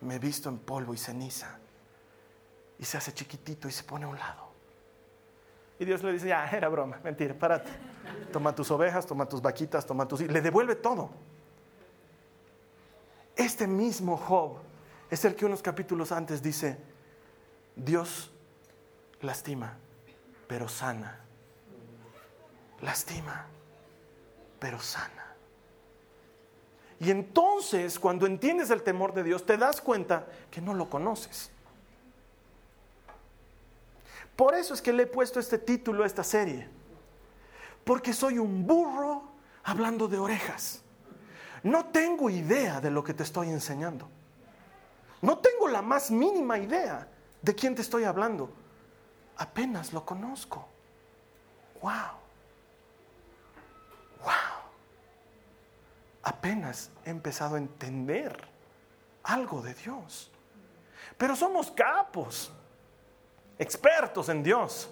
[0.01, 1.59] Me he visto en polvo y ceniza.
[2.79, 4.48] Y se hace chiquitito y se pone a un lado.
[5.79, 7.71] Y Dios le dice, ya, era broma, mentira, párate.
[8.33, 10.21] Toma tus ovejas, toma tus vaquitas, toma tus...
[10.21, 11.09] Le devuelve todo.
[13.35, 14.57] Este mismo Job
[15.09, 16.77] es el que unos capítulos antes dice,
[17.75, 18.29] Dios
[19.21, 19.77] lastima,
[20.47, 21.21] pero sana.
[22.81, 23.45] Lastima,
[24.59, 25.33] pero sana.
[26.99, 31.51] Y entonces, cuando entiendes el temor de Dios, te das cuenta que no lo conoces.
[34.39, 36.65] Por eso es que le he puesto este título a esta serie.
[37.83, 39.23] Porque soy un burro
[39.65, 40.81] hablando de orejas.
[41.61, 44.07] No tengo idea de lo que te estoy enseñando.
[45.21, 47.05] No tengo la más mínima idea
[47.41, 48.49] de quién te estoy hablando.
[49.35, 50.65] Apenas lo conozco.
[51.81, 51.91] Wow.
[54.23, 54.31] Wow.
[56.23, 58.47] Apenas he empezado a entender
[59.21, 60.31] algo de Dios.
[61.17, 62.53] Pero somos capos
[63.59, 64.89] expertos en Dios.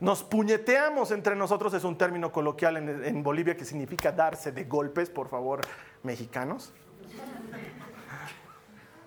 [0.00, 5.08] Nos puñeteamos entre nosotros, es un término coloquial en, Bolivia que significa darse de golpes,
[5.08, 5.60] por favor,
[6.02, 6.72] mexicanos.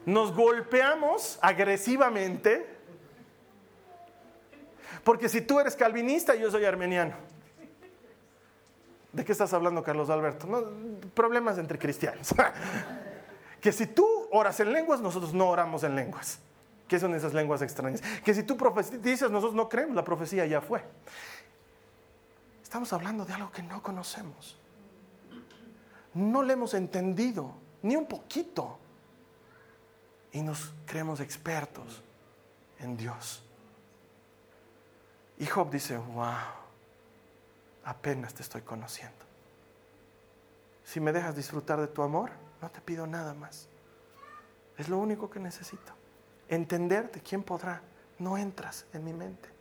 [0.06, 2.66] Nos golpeamos agresivamente,
[5.04, 7.16] porque si tú eres calvinista, yo soy armeniano.
[9.12, 10.48] ¿De qué estás hablando, Carlos Alberto?
[11.14, 12.34] problemas entre cristianos.
[13.60, 16.40] que si tú oras en lenguas, nosotros no oramos en lenguas.
[16.88, 18.02] ¿Qué son esas lenguas extrañas?
[18.24, 18.58] Que si tú
[19.02, 20.84] dices, nosotros no creemos, la profecía ya fue.
[22.62, 24.58] Estamos hablando de algo que no conocemos.
[26.14, 28.78] No le hemos entendido, ni un poquito.
[30.32, 32.04] Y nos creemos expertos
[32.80, 33.42] en Dios.
[35.40, 36.36] Y Job dice, wow,
[37.84, 39.26] apenas te estoy conociendo.
[40.84, 42.30] Si me dejas disfrutar de tu amor,
[42.62, 43.68] no te pido nada más.
[44.78, 45.95] Es lo único que necesito
[46.50, 47.82] entenderte, ¿quién podrá?
[48.20, 49.56] No entras en mi mente.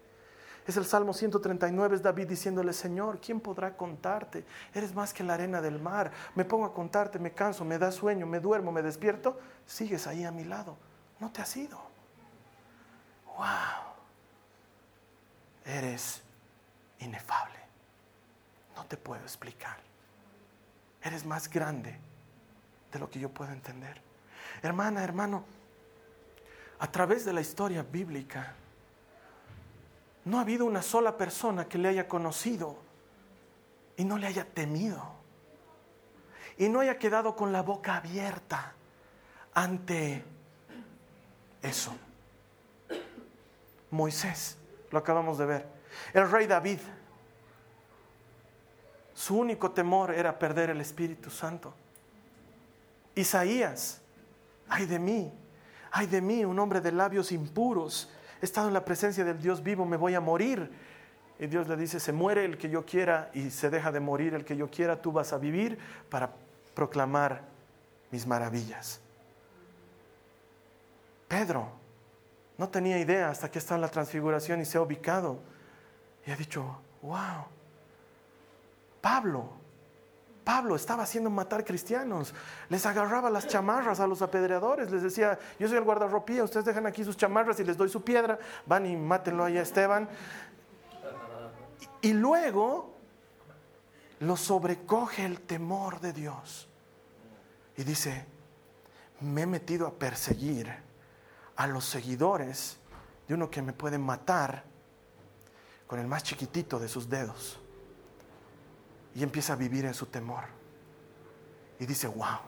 [0.67, 4.47] Es el Salmo 139, es David diciéndole, Señor, ¿quién podrá contarte?
[4.73, 6.11] Eres más que la arena del mar.
[6.35, 9.39] Me pongo a contarte, me canso, me da sueño, me duermo, me despierto.
[9.67, 10.79] Sigues ahí a mi lado.
[11.21, 11.79] No te has ido.
[13.37, 13.95] ¡Wow!
[15.67, 16.23] Eres
[17.01, 17.59] inefable.
[18.75, 19.77] No te puedo explicar.
[21.03, 21.99] Eres más grande
[22.91, 24.01] de lo que yo puedo entender.
[24.63, 25.45] Hermana, hermano,
[26.79, 28.55] a través de la historia bíblica,
[30.25, 32.79] no ha habido una sola persona que le haya conocido
[33.97, 35.15] y no le haya temido.
[36.57, 38.75] Y no haya quedado con la boca abierta
[39.53, 40.25] ante
[41.63, 41.95] eso.
[43.91, 44.57] Moisés,
[44.91, 45.67] lo acabamos de ver.
[46.13, 46.79] El rey David,
[49.15, 51.75] su único temor era perder el Espíritu Santo.
[53.15, 54.01] Isaías,
[54.69, 55.33] ay de mí,
[55.97, 58.11] ay de mí, un hombre de labios impuros,
[58.43, 60.69] he estado en la presencia del Dios vivo, me voy a morir.
[61.39, 64.35] Y Dios le dice, se muere el que yo quiera y se deja de morir
[64.35, 65.79] el que yo quiera, tú vas a vivir
[66.11, 66.33] para
[66.75, 67.43] proclamar
[68.11, 69.01] mis maravillas.
[71.29, 71.69] Pedro,
[72.57, 75.41] No tenía idea hasta que está en la transfiguración y se ha ubicado.
[76.25, 76.65] Y ha dicho,
[77.03, 77.47] wow,
[79.01, 79.51] Pablo,
[80.45, 82.35] Pablo estaba haciendo matar cristianos.
[82.69, 84.91] Les agarraba las chamarras a los apedreadores.
[84.91, 88.05] Les decía, yo soy el guardarropía, ustedes dejan aquí sus chamarras y les doy su
[88.05, 88.39] piedra.
[88.67, 90.09] Van y mátenlo ahí a Esteban.
[92.03, 92.95] Y, luego
[94.21, 96.69] lo sobrecoge el temor de Dios.
[97.77, 98.27] Y dice,
[99.21, 100.71] me he metido a perseguir
[101.57, 102.77] a los seguidores
[103.27, 104.65] de uno que me puede matar
[105.87, 107.59] con el más chiquitito de sus dedos.
[109.15, 110.45] Y empieza a vivir en su temor.
[111.79, 112.39] Y dice, wow,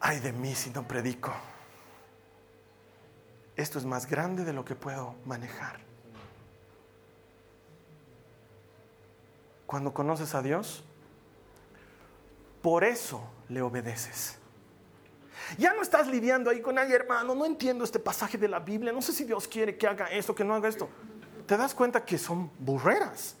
[0.00, 1.32] ay de mí si no predico.
[3.56, 5.80] Esto es más grande de lo que puedo manejar.
[9.66, 10.82] Cuando conoces a Dios,
[12.62, 14.38] por eso le obedeces.
[15.58, 18.92] Ya no estás lidiando ahí con, ay hermano, no entiendo este pasaje de la Biblia,
[18.92, 20.88] no sé si Dios quiere que haga esto, que no haga esto.
[21.46, 23.36] Te das cuenta que son burreras.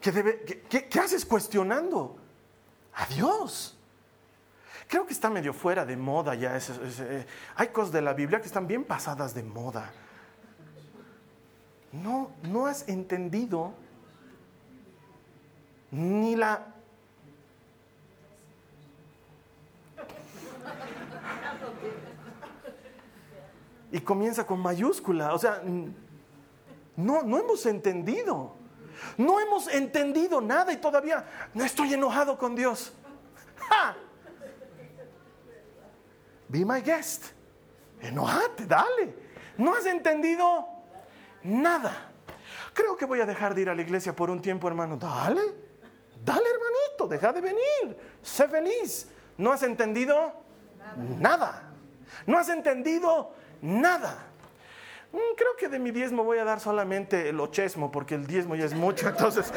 [0.00, 2.16] ¿Qué haces cuestionando
[2.94, 3.76] a Dios?
[4.88, 6.56] Creo que está medio fuera de moda ya.
[6.56, 7.26] Eh,
[7.56, 9.90] hay cosas de la Biblia que están bien pasadas de moda.
[11.92, 13.74] No, no has entendido
[15.90, 16.72] ni la
[23.90, 25.32] y comienza con mayúscula.
[25.32, 25.62] O sea,
[26.96, 28.54] no, no hemos entendido.
[29.16, 31.24] No hemos entendido nada y todavía
[31.54, 32.92] no estoy enojado con Dios.
[33.68, 33.96] ¡Ja!
[36.48, 37.26] Be my guest.
[38.00, 39.14] Enojate, dale.
[39.58, 40.68] No has entendido
[41.42, 42.10] nada.
[42.72, 44.96] Creo que voy a dejar de ir a la iglesia por un tiempo, hermano.
[44.96, 45.42] Dale,
[46.24, 48.18] dale, hermanito, deja de venir.
[48.22, 49.08] Sé feliz.
[49.38, 50.32] ¿No has entendido?
[51.18, 51.62] Nada.
[52.26, 54.26] ¿No has entendido nada.
[55.12, 58.54] Mm, creo que de mi diezmo voy a dar solamente el ochesmo, porque el diezmo
[58.54, 59.08] ya es mucho.
[59.10, 59.52] Entonces,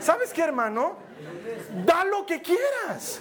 [0.00, 0.96] ¿sabes qué, hermano?
[1.84, 3.20] Da lo que quieras.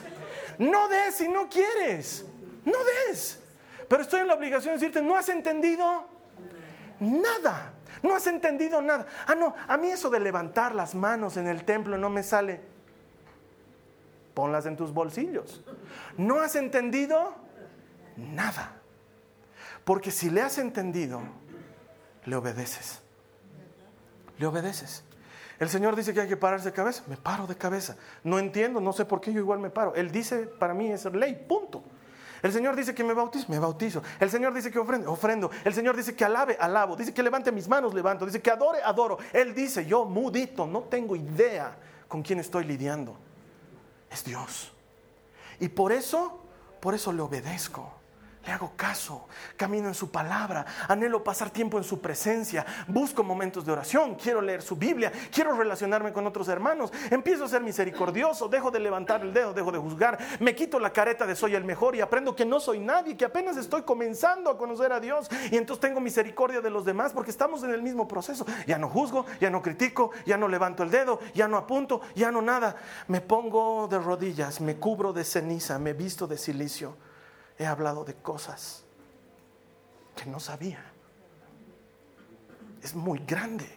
[0.57, 2.25] No des si no quieres.
[2.65, 2.77] No
[3.07, 3.39] des.
[3.87, 6.05] Pero estoy en la obligación de decirte, ¿no has entendido?
[6.99, 7.73] Nada.
[8.01, 9.05] No has entendido nada.
[9.27, 12.59] Ah, no, a mí eso de levantar las manos en el templo no me sale.
[14.33, 15.63] Ponlas en tus bolsillos.
[16.17, 17.33] ¿No has entendido?
[18.17, 18.82] Nada.
[19.83, 21.21] Porque si le has entendido,
[22.25, 23.01] le obedeces.
[24.37, 25.03] Le obedeces.
[25.59, 27.03] El Señor dice que hay que pararse de cabeza.
[27.07, 27.95] Me paro de cabeza.
[28.23, 29.93] No entiendo, no sé por qué yo igual me paro.
[29.95, 31.83] Él dice, para mí es ley, punto.
[32.41, 34.03] El Señor dice que me bautizo, me bautizo.
[34.19, 35.49] El Señor dice que ofrendo, ofrendo.
[35.63, 36.95] El Señor dice que alabe, alabo.
[36.95, 38.25] Dice que levante mis manos, levanto.
[38.25, 39.17] Dice que adore, adoro.
[39.31, 41.77] Él dice, yo mudito, no tengo idea
[42.07, 43.15] con quién estoy lidiando.
[44.11, 44.73] Es Dios.
[45.59, 46.43] Y por eso,
[46.81, 48.02] por eso le obedezco.
[48.45, 53.65] Le hago caso, camino en su palabra, anhelo pasar tiempo en su presencia, busco momentos
[53.65, 58.49] de oración, quiero leer su Biblia, quiero relacionarme con otros hermanos, empiezo a ser misericordioso,
[58.49, 61.63] dejo de levantar el dedo, dejo de juzgar, me quito la careta de soy el
[61.63, 65.29] mejor y aprendo que no soy nadie, que apenas estoy comenzando a conocer a Dios
[65.49, 68.45] y entonces tengo misericordia de los demás porque estamos en el mismo proceso.
[68.67, 72.29] Ya no juzgo, ya no critico, ya no levanto el dedo, ya no apunto, ya
[72.29, 72.75] no nada.
[73.07, 76.97] Me pongo de rodillas, me cubro de ceniza, me visto de silicio
[77.57, 78.83] he hablado de cosas
[80.15, 80.83] que no sabía.
[82.81, 83.67] Es muy grande.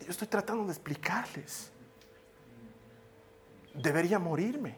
[0.00, 1.70] Yo estoy tratando de explicarles.
[3.74, 4.76] Debería morirme.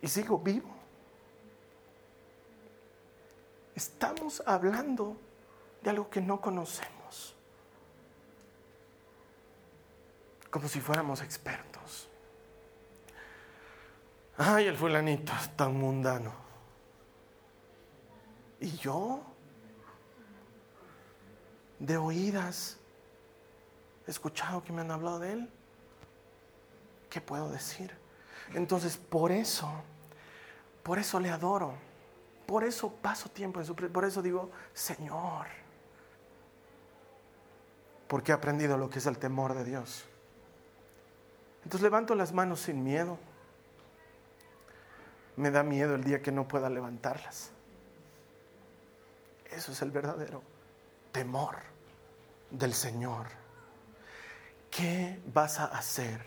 [0.00, 0.74] Y sigo vivo.
[3.74, 5.16] Estamos hablando
[5.82, 7.36] de algo que no conocemos.
[10.50, 12.08] Como si fuéramos expertos.
[14.36, 16.32] Ay, el fulanito tan mundano.
[18.60, 19.20] ¿Y yo?
[21.78, 22.78] De oídas
[24.06, 25.50] he escuchado que me han hablado de él.
[27.10, 27.94] ¿Qué puedo decir?
[28.54, 29.70] Entonces, por eso,
[30.82, 31.74] por eso le adoro.
[32.46, 35.46] Por eso paso tiempo en su Por eso digo, Señor.
[38.08, 40.04] Porque he aprendido lo que es el temor de Dios.
[41.64, 43.18] Entonces levanto las manos sin miedo
[45.36, 47.50] me da miedo el día que no pueda levantarlas.
[49.50, 50.42] Eso es el verdadero
[51.12, 51.56] temor
[52.50, 53.26] del Señor.
[54.70, 56.20] ¿Qué vas a hacer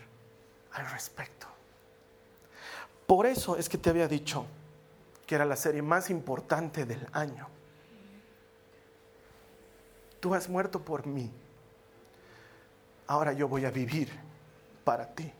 [0.72, 1.46] al respecto?
[3.06, 4.46] Por eso es que te había dicho
[5.26, 7.48] que era la serie más importante del año.
[10.20, 11.30] Tú has muerto por mí.
[13.08, 14.10] Ahora yo voy a vivir
[14.84, 15.32] para ti.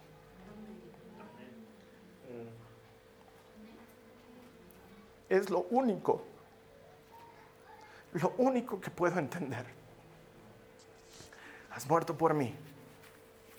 [5.29, 6.23] Es lo único,
[8.13, 9.67] lo único que puedo entender.
[11.71, 12.55] Has muerto por mí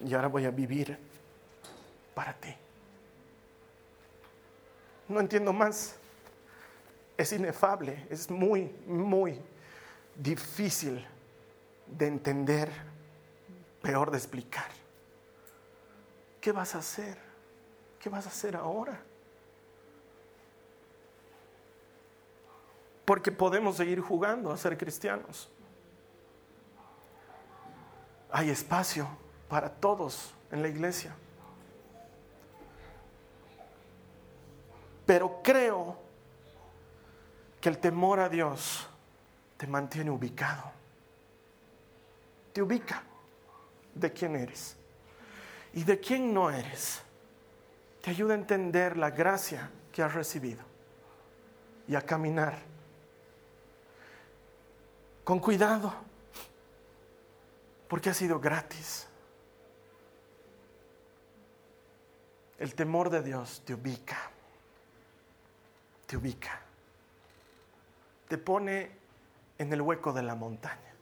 [0.04, 0.98] y ahora voy a vivir
[2.16, 2.56] para ti.
[5.08, 5.96] No entiendo más.
[7.18, 9.42] Es inefable, es muy, muy
[10.16, 11.06] difícil
[11.88, 12.72] de entender,
[13.82, 14.70] peor de explicar.
[16.40, 17.18] ¿Qué vas a hacer?
[18.00, 19.02] ¿Qué vas a hacer ahora?
[23.08, 25.50] Porque podemos seguir jugando a ser cristianos.
[28.30, 29.08] Hay espacio
[29.48, 31.16] para todos en la iglesia.
[35.06, 35.98] Pero creo
[37.62, 38.86] que el temor a Dios
[39.56, 40.70] te mantiene ubicado.
[42.52, 43.04] Te ubica
[43.96, 44.76] de quién eres
[45.72, 47.02] y de quién no eres.
[48.02, 50.62] Te ayuda a entender la gracia que has recibido
[51.88, 52.76] y a caminar
[55.28, 55.94] con cuidado,
[57.90, 59.10] porque ha sido gratis.
[62.58, 64.32] El temor de Dios te ubica,
[66.06, 66.62] te ubica,
[68.30, 68.90] te pone
[69.58, 70.94] en el hueco de la montaña,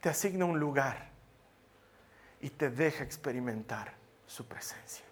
[0.00, 1.10] te asigna un lugar
[2.40, 3.92] y te deja experimentar
[4.26, 5.04] su presencia.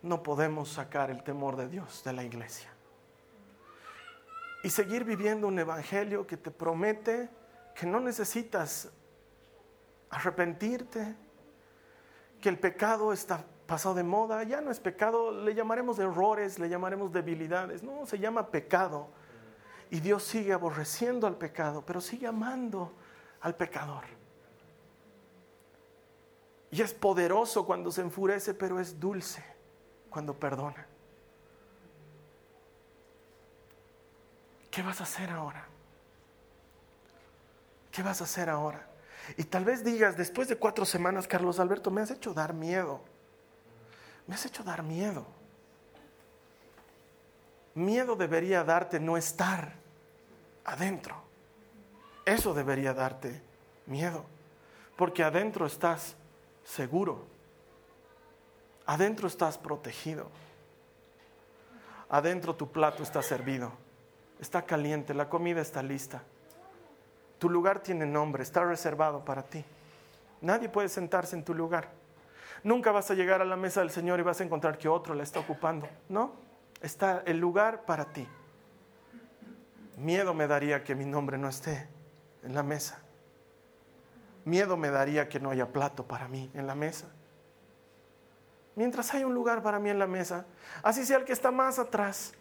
[0.00, 2.71] No podemos sacar el temor de Dios de la iglesia
[4.62, 7.28] y seguir viviendo un evangelio que te promete
[7.74, 8.90] que no necesitas
[10.10, 11.16] arrepentirte,
[12.40, 16.68] que el pecado está pasado de moda, ya no es pecado, le llamaremos errores, le
[16.68, 19.08] llamaremos debilidades, no, se llama pecado.
[19.90, 22.92] Y Dios sigue aborreciendo al pecado, pero sigue amando
[23.40, 24.04] al pecador.
[26.70, 29.44] Y es poderoso cuando se enfurece, pero es dulce
[30.08, 30.86] cuando perdona.
[34.72, 35.66] ¿Qué vas a hacer ahora?
[37.90, 38.88] ¿Qué vas a hacer ahora?
[39.36, 43.02] Y tal vez digas, después de cuatro semanas, Carlos Alberto, me has hecho dar miedo.
[44.26, 45.26] Me has hecho dar miedo.
[47.74, 49.74] Miedo debería darte no estar
[50.64, 51.22] adentro.
[52.24, 53.42] Eso debería darte
[53.84, 54.24] miedo.
[54.96, 56.16] Porque adentro estás
[56.64, 57.26] seguro.
[58.86, 60.30] Adentro estás protegido.
[62.08, 63.91] Adentro tu plato está servido
[64.42, 66.22] está caliente, la comida está lista.
[67.38, 69.64] Tu lugar tiene nombre, está reservado para ti.
[70.40, 71.88] Nadie puede sentarse en tu lugar.
[72.64, 75.14] Nunca vas a llegar a la mesa del Señor y vas a encontrar que otro
[75.14, 75.88] la está ocupando.
[76.08, 76.32] No,
[76.80, 78.26] está el lugar para ti.
[79.96, 81.88] Miedo me daría que mi nombre no esté
[82.42, 83.00] en la mesa.
[84.44, 87.06] Miedo me daría que no haya plato para mí en la mesa.
[88.74, 90.46] Mientras hay un lugar para mí en la mesa,
[90.82, 92.32] así sea el que está más atrás,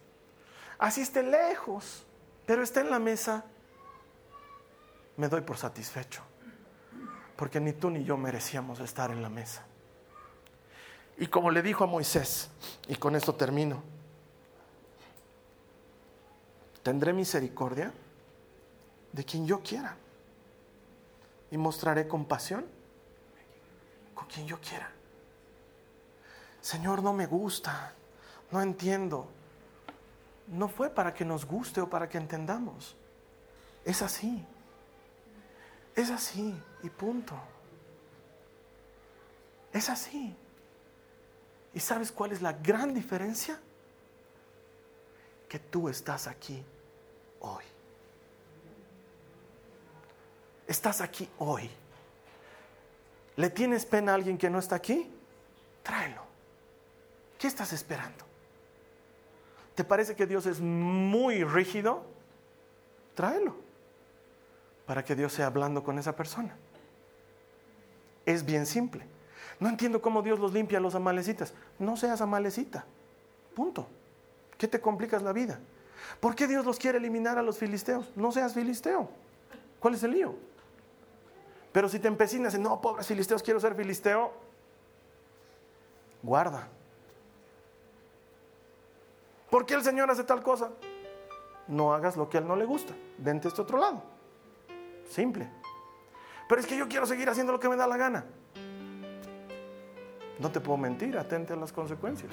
[0.82, 2.04] así esté lejos,
[2.46, 3.46] pero está en la mesa,
[5.16, 6.24] me doy por satisfecho,
[7.38, 9.64] porque ni tú ni yo merecíamos estar en la mesa.
[11.18, 12.50] Y como le dijo a Moisés,
[12.88, 13.84] y con esto termino,
[16.82, 17.94] tendré misericordia
[19.12, 19.96] de quien yo quiera
[21.52, 22.66] y mostraré compasión
[24.16, 24.92] con quien yo quiera.
[26.60, 27.94] Señor, no me gusta,
[28.50, 29.30] no entiendo,
[30.52, 32.95] no fue para que nos guste o para que entendamos.
[33.86, 34.45] Es así.
[35.95, 37.36] Es así y punto.
[39.72, 40.36] Es así.
[41.74, 43.60] ¿Y sabes cuál es la gran diferencia?
[45.47, 46.64] Que tú estás aquí
[47.39, 47.64] hoy.
[50.68, 51.70] Estás aquí hoy.
[53.38, 55.10] ¿Le tienes pena a alguien que no está aquí?
[55.82, 56.24] Tráelo.
[57.39, 58.31] ¿Qué estás esperando?
[59.76, 62.04] ¿Te parece que Dios es muy rígido?
[63.16, 63.56] Tráelo
[64.92, 66.54] para que Dios sea hablando con esa persona.
[68.26, 69.06] Es bien simple.
[69.58, 71.54] No entiendo cómo Dios los limpia a los amalecitas.
[71.80, 72.84] No seas amalecita.
[73.56, 73.88] Punto.
[74.58, 75.60] ¿Qué te complicas la vida?
[76.20, 78.12] ¿Por qué Dios los quiere eliminar a los filisteos?
[78.18, 79.10] No seas filisteo.
[79.80, 80.36] ¿Cuál es el lío?
[81.72, 84.34] Pero si te empecinas en, no, pobres filisteos, quiero ser filisteo,
[86.22, 86.68] guarda.
[89.52, 90.72] ¿Por qué el Señor hace tal cosa?
[91.68, 92.93] No hagas lo que a Él no le gusta.
[93.18, 94.02] Vente a este otro lado.
[95.10, 95.47] Simple.
[96.47, 98.26] Pero es que yo quiero seguir haciendo lo que me da la gana.
[100.39, 102.32] No te puedo mentir, atente a las consecuencias.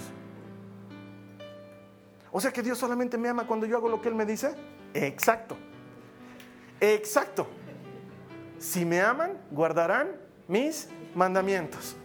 [2.31, 4.55] O sea que Dios solamente me ama cuando yo hago lo que Él me dice.
[4.95, 5.57] Exacto.
[6.81, 7.49] Exacto.
[8.59, 10.13] Si me aman, guardarán
[10.47, 11.97] mis mandamientos.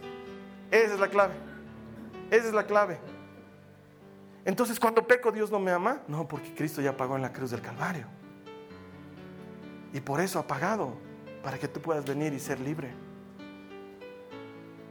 [0.72, 1.34] Esa es la clave.
[2.30, 2.98] Esa es la clave.
[4.44, 6.02] Entonces cuando peco Dios no me ama.
[6.06, 8.06] No, porque Cristo ya pagó en la cruz del Calvario.
[9.92, 10.94] Y por eso ha pagado,
[11.42, 12.90] para que tú puedas venir y ser libre.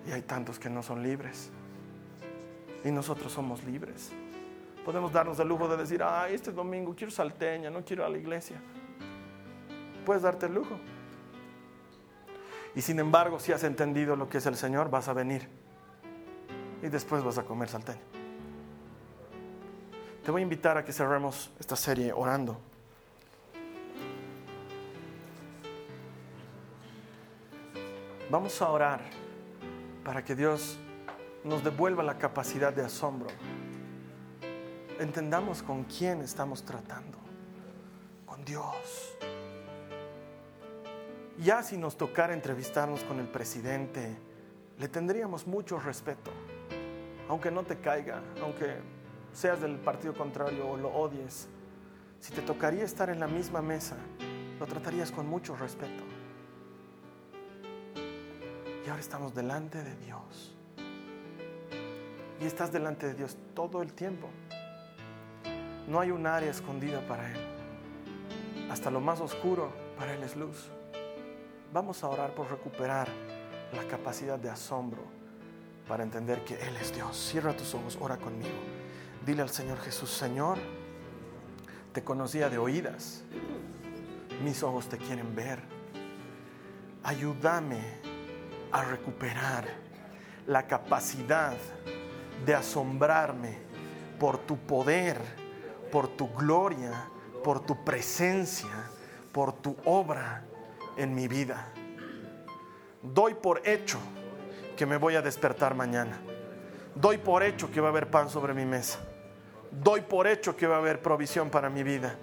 [0.08, 1.52] Y hay tantos que no son libres.
[2.84, 4.12] Y nosotros somos libres.
[4.86, 8.10] Podemos darnos el lujo de decir, ay, este domingo quiero salteña, no quiero ir a
[8.10, 8.58] la iglesia.
[10.06, 10.78] Puedes darte el lujo.
[12.76, 15.48] Y sin embargo, si has entendido lo que es el Señor, vas a venir.
[16.82, 18.02] Y después vas a comer salteña.
[20.24, 22.58] Te voy a invitar a que cerremos esta serie orando.
[28.30, 29.02] Vamos a orar
[30.06, 30.80] para que Dios
[31.44, 33.28] nos devuelva la capacidad de asombro.
[34.98, 37.18] Entendamos con quién estamos tratando.
[38.26, 39.18] Con Dios.
[41.40, 44.16] Ya si nos tocara entrevistarnos con el presidente,
[44.80, 46.32] le tendríamos mucho respeto.
[47.28, 48.78] Aunque no te caiga, aunque
[49.34, 51.48] seas del partido contrario o lo odies.
[52.20, 53.98] Si te tocaría estar en la misma mesa,
[54.60, 56.04] lo tratarías con mucho respeto.
[58.86, 60.56] Y ahora estamos delante de Dios.
[62.40, 64.30] Y estás delante de Dios todo el tiempo.
[65.88, 67.40] No hay un área escondida para Él.
[68.70, 70.70] Hasta lo más oscuro para Él es luz.
[71.74, 73.08] Vamos a orar por recuperar
[73.76, 75.02] la capacidad de asombro
[75.88, 77.18] para entender que Él es Dios.
[77.18, 78.83] Cierra tus ojos, ora conmigo.
[79.26, 80.58] Dile al Señor Jesús, Señor,
[81.94, 83.24] te conocía de oídas.
[84.44, 85.62] Mis ojos te quieren ver.
[87.04, 87.82] Ayúdame
[88.72, 89.66] a recuperar
[90.46, 91.56] la capacidad
[92.46, 93.60] de asombrarme
[94.20, 95.22] por tu poder,
[95.90, 97.08] por tu gloria,
[97.46, 98.90] por tu presencia,
[99.32, 100.44] por tu obra
[100.98, 101.70] en mi vida.
[103.02, 104.00] Doy por hecho
[104.76, 106.20] que me voy a despertar mañana.
[106.94, 109.00] Doy por hecho que va a haber pan sobre mi mesa.
[109.82, 112.16] Doy por hecho que va a haber provisión para mi vida.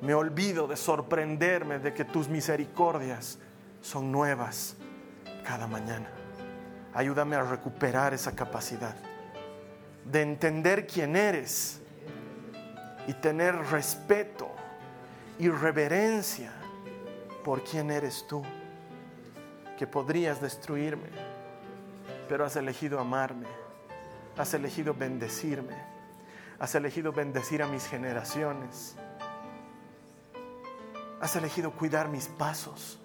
[0.00, 3.38] Me olvido de sorprenderme de que tus misericordias
[3.82, 4.76] son nuevas
[5.44, 6.08] cada mañana.
[6.94, 8.96] Ayúdame a recuperar esa capacidad
[10.04, 11.80] de entender quién eres
[13.06, 14.48] y tener respeto
[15.38, 16.50] y reverencia
[17.44, 18.42] por quién eres tú,
[19.76, 21.08] que podrías destruirme,
[22.28, 23.46] pero has elegido amarme,
[24.36, 25.76] has elegido bendecirme,
[26.58, 28.96] has elegido bendecir a mis generaciones,
[31.20, 32.98] has elegido cuidar mis pasos,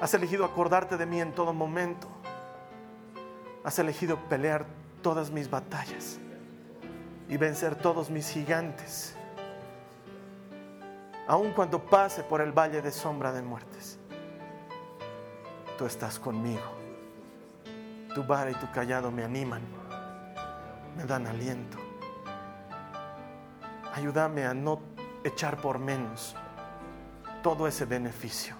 [0.00, 2.08] has elegido acordarte de mí en todo momento,
[3.64, 4.66] has elegido pelear
[5.02, 6.18] todas mis batallas
[7.28, 9.16] y vencer todos mis gigantes
[11.26, 13.98] aun cuando pase por el valle de sombra de muertes,
[15.78, 16.80] tú estás conmigo.
[18.14, 19.62] Tu vara y tu callado me animan,
[20.96, 21.78] me dan aliento.
[23.92, 24.80] Ayúdame a no
[25.22, 26.34] echar por menos
[27.42, 28.54] todo ese beneficio.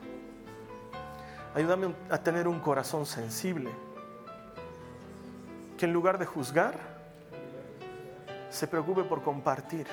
[1.54, 3.70] Ayúdame a tener un corazón sensible,
[5.78, 6.92] que en lugar de juzgar,
[8.50, 9.86] se preocupe por compartir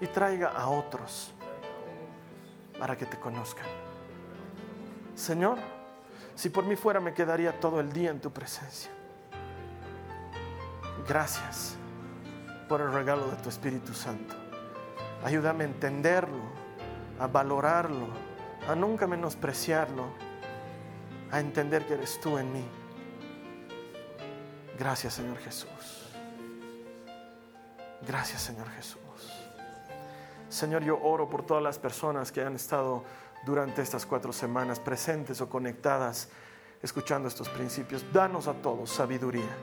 [0.00, 1.32] y traiga a otros
[2.78, 3.66] para que te conozcan.
[5.14, 5.58] Señor,
[6.34, 8.90] si por mí fuera me quedaría todo el día en tu presencia.
[11.08, 11.79] Gracias
[12.70, 14.32] por el regalo de tu Espíritu Santo.
[15.24, 16.44] Ayúdame a entenderlo,
[17.18, 18.06] a valorarlo,
[18.68, 20.04] a nunca menospreciarlo,
[21.32, 22.64] a entender que eres tú en mí.
[24.78, 26.12] Gracias Señor Jesús.
[28.06, 29.00] Gracias Señor Jesús.
[30.48, 33.02] Señor, yo oro por todas las personas que han estado
[33.44, 36.28] durante estas cuatro semanas presentes o conectadas
[36.80, 38.04] escuchando estos principios.
[38.12, 39.56] Danos a todos sabiduría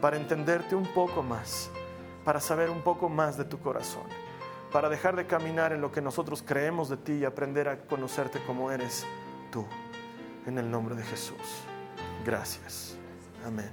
[0.00, 1.68] para entenderte un poco más,
[2.24, 4.04] para saber un poco más de tu corazón,
[4.72, 8.42] para dejar de caminar en lo que nosotros creemos de ti y aprender a conocerte
[8.44, 9.06] como eres
[9.50, 9.66] tú.
[10.46, 11.64] En el nombre de Jesús.
[12.24, 12.96] Gracias.
[13.46, 13.70] Amén.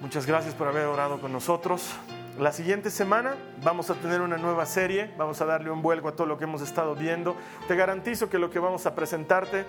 [0.00, 1.94] Muchas gracias por haber orado con nosotros.
[2.38, 6.16] La siguiente semana vamos a tener una nueva serie, vamos a darle un vuelco a
[6.16, 7.36] todo lo que hemos estado viendo.
[7.68, 9.64] Te garantizo que lo que vamos a presentarte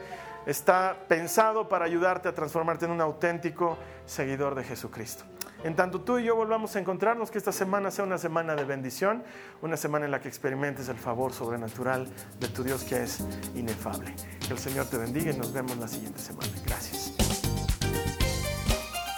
[0.46, 5.26] está pensado para ayudarte a transformarte en un auténtico seguidor de Jesucristo.
[5.66, 8.66] En tanto tú y yo volvamos a encontrarnos, que esta semana sea una semana de
[8.66, 9.24] bendición,
[9.64, 12.08] una semana en la que experimentes el favor sobrenatural
[12.40, 14.14] de tu Dios que es inefable.
[14.46, 16.52] Que el Señor te bendiga y nos vemos la siguiente semana.
[16.68, 17.16] Gracias.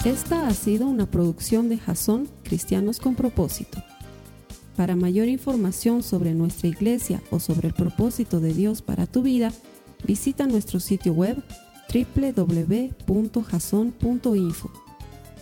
[0.06, 3.84] Esta ha sido una producción de Jason Cristianos con Propósito.
[4.78, 9.52] Para mayor información sobre nuestra iglesia o sobre el propósito de Dios para tu vida,
[10.06, 11.44] visita nuestro sitio web
[11.94, 14.87] www.jason.info.